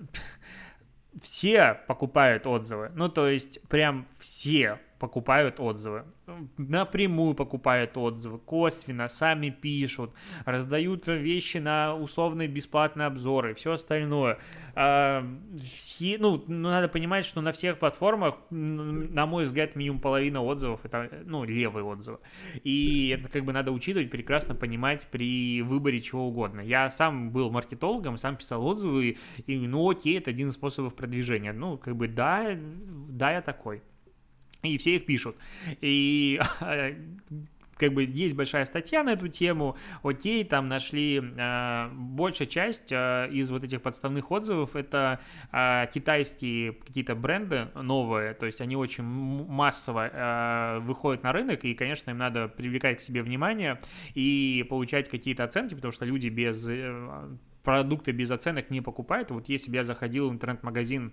все 1.22 1.80
покупают 1.86 2.46
отзывы. 2.46 2.90
Ну, 2.94 3.08
то 3.08 3.28
есть, 3.28 3.60
прям 3.68 4.06
все 4.18 4.78
покупают 4.98 5.60
отзывы. 5.60 6.04
Напрямую 6.58 7.34
покупают 7.34 7.96
отзывы, 7.96 8.38
косвенно, 8.38 9.08
сами 9.08 9.50
пишут, 9.50 10.10
раздают 10.44 11.06
вещи 11.06 11.58
на 11.58 11.94
условные 11.94 12.48
бесплатные 12.48 13.06
обзоры, 13.06 13.54
все 13.54 13.72
остальное. 13.72 14.38
А, 14.74 15.24
все, 15.56 16.18
ну, 16.18 16.44
надо 16.46 16.88
понимать, 16.88 17.24
что 17.24 17.40
на 17.40 17.52
всех 17.52 17.78
платформах, 17.78 18.36
на 18.50 19.26
мой 19.26 19.46
взгляд, 19.46 19.74
минимум 19.74 20.00
половина 20.00 20.42
отзывов 20.42 20.84
это, 20.84 21.10
ну, 21.24 21.44
левые 21.44 21.84
отзывы. 21.84 22.18
И 22.62 23.08
это 23.08 23.30
как 23.30 23.44
бы 23.44 23.52
надо 23.52 23.72
учитывать, 23.72 24.10
прекрасно 24.10 24.54
понимать 24.54 25.06
при 25.10 25.62
выборе 25.62 26.00
чего 26.00 26.28
угодно. 26.28 26.60
Я 26.60 26.90
сам 26.90 27.30
был 27.30 27.50
маркетологом, 27.50 28.18
сам 28.18 28.36
писал 28.36 28.64
отзывы, 28.66 29.16
и, 29.46 29.58
ну, 29.66 29.88
окей, 29.88 30.18
это 30.18 30.30
один 30.30 30.48
из 30.48 30.54
способов 30.54 30.94
продвижения. 30.94 31.52
Ну, 31.52 31.78
как 31.78 31.96
бы, 31.96 32.06
да, 32.06 32.56
да, 33.08 33.32
я 33.32 33.42
такой. 33.42 33.82
И 34.62 34.76
все 34.78 34.96
их 34.96 35.06
пишут. 35.06 35.36
И 35.80 36.40
как 37.78 37.92
бы 37.92 38.04
есть 38.04 38.34
большая 38.34 38.64
статья 38.64 39.02
на 39.02 39.10
эту 39.10 39.28
тему, 39.28 39.76
окей, 40.02 40.44
там 40.44 40.68
нашли 40.68 41.22
э, 41.22 41.88
большая 41.92 42.48
часть 42.48 42.92
э, 42.92 43.28
из 43.30 43.50
вот 43.50 43.64
этих 43.64 43.80
подставных 43.80 44.30
отзывов, 44.30 44.76
это 44.76 45.20
э, 45.52 45.86
китайские 45.92 46.72
какие-то 46.72 47.14
бренды 47.14 47.68
новые, 47.74 48.34
то 48.34 48.46
есть 48.46 48.60
они 48.60 48.76
очень 48.76 49.04
массово 49.04 50.08
э, 50.08 50.78
выходят 50.80 51.22
на 51.22 51.32
рынок, 51.32 51.64
и, 51.64 51.74
конечно, 51.74 52.10
им 52.10 52.18
надо 52.18 52.48
привлекать 52.48 52.98
к 52.98 53.00
себе 53.00 53.22
внимание 53.22 53.80
и 54.14 54.66
получать 54.68 55.08
какие-то 55.08 55.44
оценки, 55.44 55.74
потому 55.74 55.92
что 55.92 56.04
люди 56.04 56.28
без 56.28 56.68
э, 56.68 57.28
продукты 57.62 58.12
без 58.12 58.30
оценок 58.30 58.70
не 58.70 58.80
покупают. 58.80 59.30
Вот 59.30 59.48
если 59.48 59.70
бы 59.70 59.76
я 59.76 59.84
заходил 59.84 60.30
в 60.30 60.32
интернет-магазин 60.32 61.12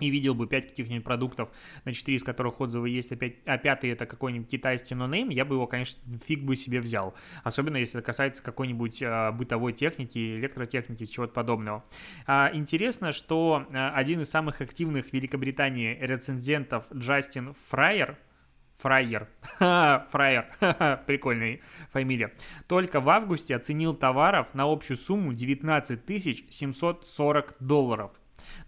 и 0.00 0.10
видел 0.10 0.34
бы 0.34 0.46
5 0.46 0.68
каких-нибудь 0.68 1.04
продуктов, 1.04 1.50
на 1.84 1.92
4 1.92 2.16
из 2.16 2.24
которых 2.24 2.60
отзывы 2.60 2.90
есть, 2.90 3.12
а, 3.12 3.16
5, 3.16 3.34
а 3.46 3.58
5 3.58 3.84
это 3.84 4.06
какой-нибудь 4.06 4.48
китайский 4.48 4.94
нонейм, 4.94 5.28
я 5.28 5.44
бы 5.44 5.54
его, 5.54 5.66
конечно, 5.66 6.00
фиг 6.26 6.42
бы 6.42 6.56
себе 6.56 6.80
взял. 6.80 7.14
Особенно 7.44 7.76
если 7.76 7.98
это 7.98 8.06
касается 8.06 8.42
какой-нибудь 8.42 9.02
а, 9.02 9.32
бытовой 9.32 9.72
техники, 9.72 10.36
электротехники, 10.36 11.06
чего-то 11.06 11.32
подобного. 11.32 11.84
А, 12.26 12.50
интересно, 12.52 13.12
что 13.12 13.66
а, 13.72 13.92
один 13.94 14.20
из 14.20 14.30
самых 14.30 14.60
активных 14.60 15.06
в 15.06 15.12
Великобритании 15.12 15.96
рецензентов 16.00 16.84
Джастин 16.92 17.54
Фрайер, 17.68 18.18
Фрайер. 18.82 19.28
Фрайер. 19.58 20.46
Прикольная 21.06 21.60
фамилия. 21.92 22.32
Только 22.66 23.00
в 23.00 23.08
августе 23.10 23.54
оценил 23.54 23.94
товаров 23.94 24.48
на 24.54 24.64
общую 24.64 24.96
сумму 24.96 25.32
19 25.34 26.00
740 26.50 27.56
долларов. 27.60 28.12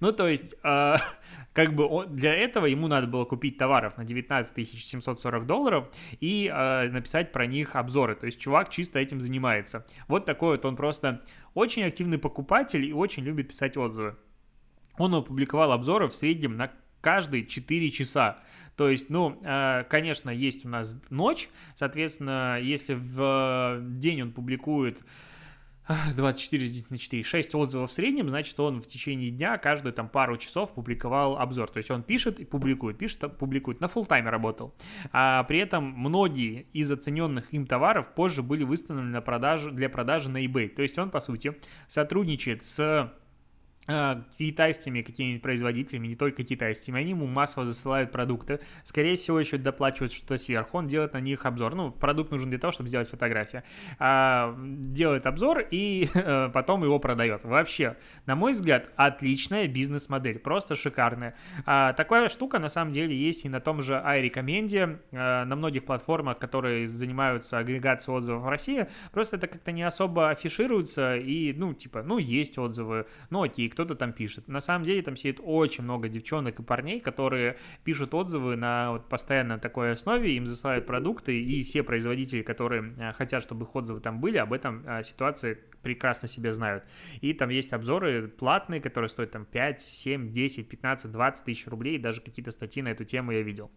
Ну, 0.00 0.12
то 0.12 0.28
есть, 0.28 0.54
э, 0.62 0.96
как 1.52 1.74
бы 1.74 1.86
он, 1.86 2.16
для 2.16 2.34
этого 2.34 2.66
ему 2.66 2.88
надо 2.88 3.06
было 3.06 3.24
купить 3.24 3.58
товаров 3.58 3.96
на 3.96 4.04
19 4.04 4.68
740 4.68 5.46
долларов 5.46 5.88
и 6.20 6.50
э, 6.52 6.88
написать 6.88 7.32
про 7.32 7.46
них 7.46 7.76
обзоры. 7.76 8.14
То 8.14 8.26
есть, 8.26 8.40
чувак 8.40 8.70
чисто 8.70 8.98
этим 8.98 9.20
занимается. 9.20 9.86
Вот 10.08 10.24
такой 10.24 10.56
вот 10.56 10.64
он 10.64 10.76
просто 10.76 11.22
очень 11.54 11.84
активный 11.84 12.18
покупатель 12.18 12.84
и 12.84 12.92
очень 12.92 13.24
любит 13.24 13.48
писать 13.48 13.76
отзывы. 13.76 14.16
Он 14.98 15.14
опубликовал 15.14 15.72
обзоры 15.72 16.08
в 16.08 16.14
среднем 16.14 16.56
на 16.56 16.70
каждые 17.00 17.46
4 17.46 17.90
часа. 17.90 18.38
То 18.76 18.88
есть, 18.88 19.10
ну, 19.10 19.38
э, 19.44 19.84
конечно, 19.90 20.30
есть 20.30 20.64
у 20.64 20.68
нас 20.68 20.98
ночь, 21.10 21.50
соответственно, 21.74 22.58
если 22.60 22.94
в 22.94 23.80
день 23.82 24.22
он 24.22 24.32
публикует 24.32 25.02
24 25.88 26.84
на 26.90 26.98
4, 26.98 27.22
6 27.22 27.54
отзывов 27.54 27.90
в 27.90 27.92
среднем, 27.92 28.28
значит, 28.28 28.58
он 28.60 28.80
в 28.80 28.86
течение 28.86 29.30
дня 29.30 29.58
каждую 29.58 29.92
там 29.92 30.08
пару 30.08 30.36
часов 30.36 30.72
публиковал 30.72 31.36
обзор. 31.38 31.70
То 31.70 31.78
есть 31.78 31.90
он 31.90 32.02
пишет 32.02 32.38
и 32.38 32.44
публикует, 32.44 32.98
пишет, 32.98 33.36
публикует. 33.36 33.80
На 33.80 33.86
full 33.86 34.06
тайме 34.06 34.30
работал. 34.30 34.74
А 35.12 35.42
при 35.44 35.58
этом 35.58 35.84
многие 35.84 36.66
из 36.72 36.90
оцененных 36.90 37.52
им 37.52 37.66
товаров 37.66 38.14
позже 38.14 38.42
были 38.42 38.64
выставлены 38.64 39.10
на 39.10 39.20
продажу, 39.20 39.70
для 39.70 39.88
продажи 39.88 40.30
на 40.30 40.44
eBay. 40.44 40.68
То 40.68 40.82
есть 40.82 40.98
он, 40.98 41.10
по 41.10 41.20
сути, 41.20 41.56
сотрудничает 41.88 42.64
с 42.64 43.12
китайскими 43.86 45.02
какими-нибудь 45.02 45.42
производителями, 45.42 46.06
не 46.06 46.14
только 46.14 46.44
китайскими, 46.44 47.00
они 47.00 47.10
ему 47.10 47.26
массово 47.26 47.66
засылают 47.66 48.12
продукты, 48.12 48.60
скорее 48.84 49.16
всего 49.16 49.40
еще 49.40 49.58
доплачивают 49.58 50.12
что-то 50.12 50.38
сверху, 50.38 50.78
он 50.78 50.86
делает 50.86 51.14
на 51.14 51.20
них 51.20 51.44
обзор, 51.46 51.74
ну, 51.74 51.90
продукт 51.90 52.30
нужен 52.30 52.48
для 52.50 52.58
того, 52.58 52.72
чтобы 52.72 52.88
сделать 52.88 53.10
фотографию, 53.10 53.64
а, 53.98 54.56
делает 54.56 55.26
обзор 55.26 55.64
и 55.70 56.08
а, 56.14 56.48
потом 56.54 56.84
его 56.84 57.00
продает. 57.00 57.44
Вообще, 57.44 57.96
на 58.26 58.36
мой 58.36 58.52
взгляд, 58.52 58.88
отличная 58.94 59.66
бизнес-модель, 59.66 60.38
просто 60.38 60.76
шикарная. 60.76 61.34
А, 61.66 61.92
такая 61.92 62.28
штука 62.28 62.60
на 62.60 62.68
самом 62.68 62.92
деле 62.92 63.16
есть 63.16 63.44
и 63.44 63.48
на 63.48 63.60
том 63.60 63.82
же 63.82 63.94
iRecommend, 63.94 65.00
а, 65.12 65.44
на 65.44 65.56
многих 65.56 65.84
платформах, 65.84 66.38
которые 66.38 66.86
занимаются 66.86 67.58
агрегацией 67.58 68.16
отзывов 68.16 68.42
в 68.42 68.48
России, 68.48 68.86
просто 69.10 69.36
это 69.36 69.48
как-то 69.48 69.72
не 69.72 69.82
особо 69.82 70.30
афишируется. 70.30 71.16
И, 71.16 71.52
ну, 71.52 71.74
типа, 71.74 72.02
ну, 72.04 72.18
есть 72.18 72.58
отзывы, 72.58 73.06
ну, 73.30 73.42
окей, 73.42 73.71
кто-то 73.72 73.94
там 73.94 74.12
пишет. 74.12 74.48
На 74.48 74.60
самом 74.60 74.84
деле 74.84 75.02
там 75.02 75.16
сидит 75.16 75.40
очень 75.42 75.84
много 75.84 76.08
девчонок 76.08 76.60
и 76.60 76.62
парней, 76.62 77.00
которые 77.00 77.56
пишут 77.84 78.14
отзывы 78.14 78.56
на 78.56 78.92
вот 78.92 79.08
постоянно 79.08 79.58
такой 79.58 79.92
основе, 79.92 80.36
им 80.36 80.46
засылают 80.46 80.86
продукты, 80.86 81.40
и 81.42 81.64
все 81.64 81.82
производители, 81.82 82.42
которые 82.42 82.94
э, 82.98 83.12
хотят, 83.12 83.42
чтобы 83.42 83.64
их 83.64 83.74
отзывы 83.74 84.00
там 84.00 84.20
были, 84.20 84.36
об 84.36 84.52
этом 84.52 84.84
э, 84.86 85.02
ситуации 85.02 85.58
прекрасно 85.82 86.28
себе 86.28 86.52
знают. 86.52 86.84
И 87.20 87.34
там 87.34 87.48
есть 87.48 87.72
обзоры 87.72 88.28
платные, 88.28 88.80
которые 88.80 89.08
стоят 89.08 89.32
там 89.32 89.44
5, 89.44 89.82
7, 89.82 90.32
10, 90.32 90.68
15, 90.68 91.10
20 91.10 91.44
тысяч 91.44 91.66
рублей, 91.66 91.98
даже 91.98 92.20
какие-то 92.20 92.50
статьи 92.50 92.82
на 92.82 92.88
эту 92.88 93.04
тему 93.04 93.32
я 93.32 93.42
видел. 93.42 93.70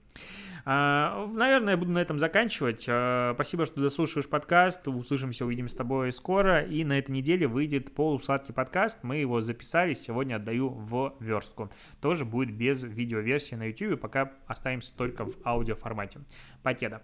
А, 0.68 1.28
наверное, 1.32 1.74
я 1.74 1.78
буду 1.78 1.92
на 1.92 2.00
этом 2.00 2.18
заканчивать. 2.18 2.86
А, 2.90 3.34
спасибо, 3.36 3.66
что 3.68 3.82
дослушаешь 3.82 4.28
подкаст. 4.28 4.88
Услышимся, 4.88 5.46
увидим 5.46 5.70
с 5.70 5.76
тобой 5.76 6.12
скоро. 6.12 6.64
И 6.64 6.84
на 6.84 6.98
этой 6.98 7.12
неделе 7.12 7.48
выйдет 7.48 7.94
полусладкий 7.94 8.54
подкаст. 8.54 9.04
Мы 9.04 9.18
его 9.18 9.42
записали, 9.42 9.85
сегодня 9.94 10.36
отдаю 10.36 10.70
в 10.70 11.16
верстку. 11.20 11.70
Тоже 12.02 12.26
будет 12.26 12.52
без 12.56 12.84
видеоверсии 12.84 13.56
на 13.56 13.68
YouTube, 13.68 14.00
пока 14.00 14.34
останемся 14.48 14.96
только 14.96 15.26
в 15.26 15.36
аудиоформате. 15.46 16.22
Покеда. 16.64 17.02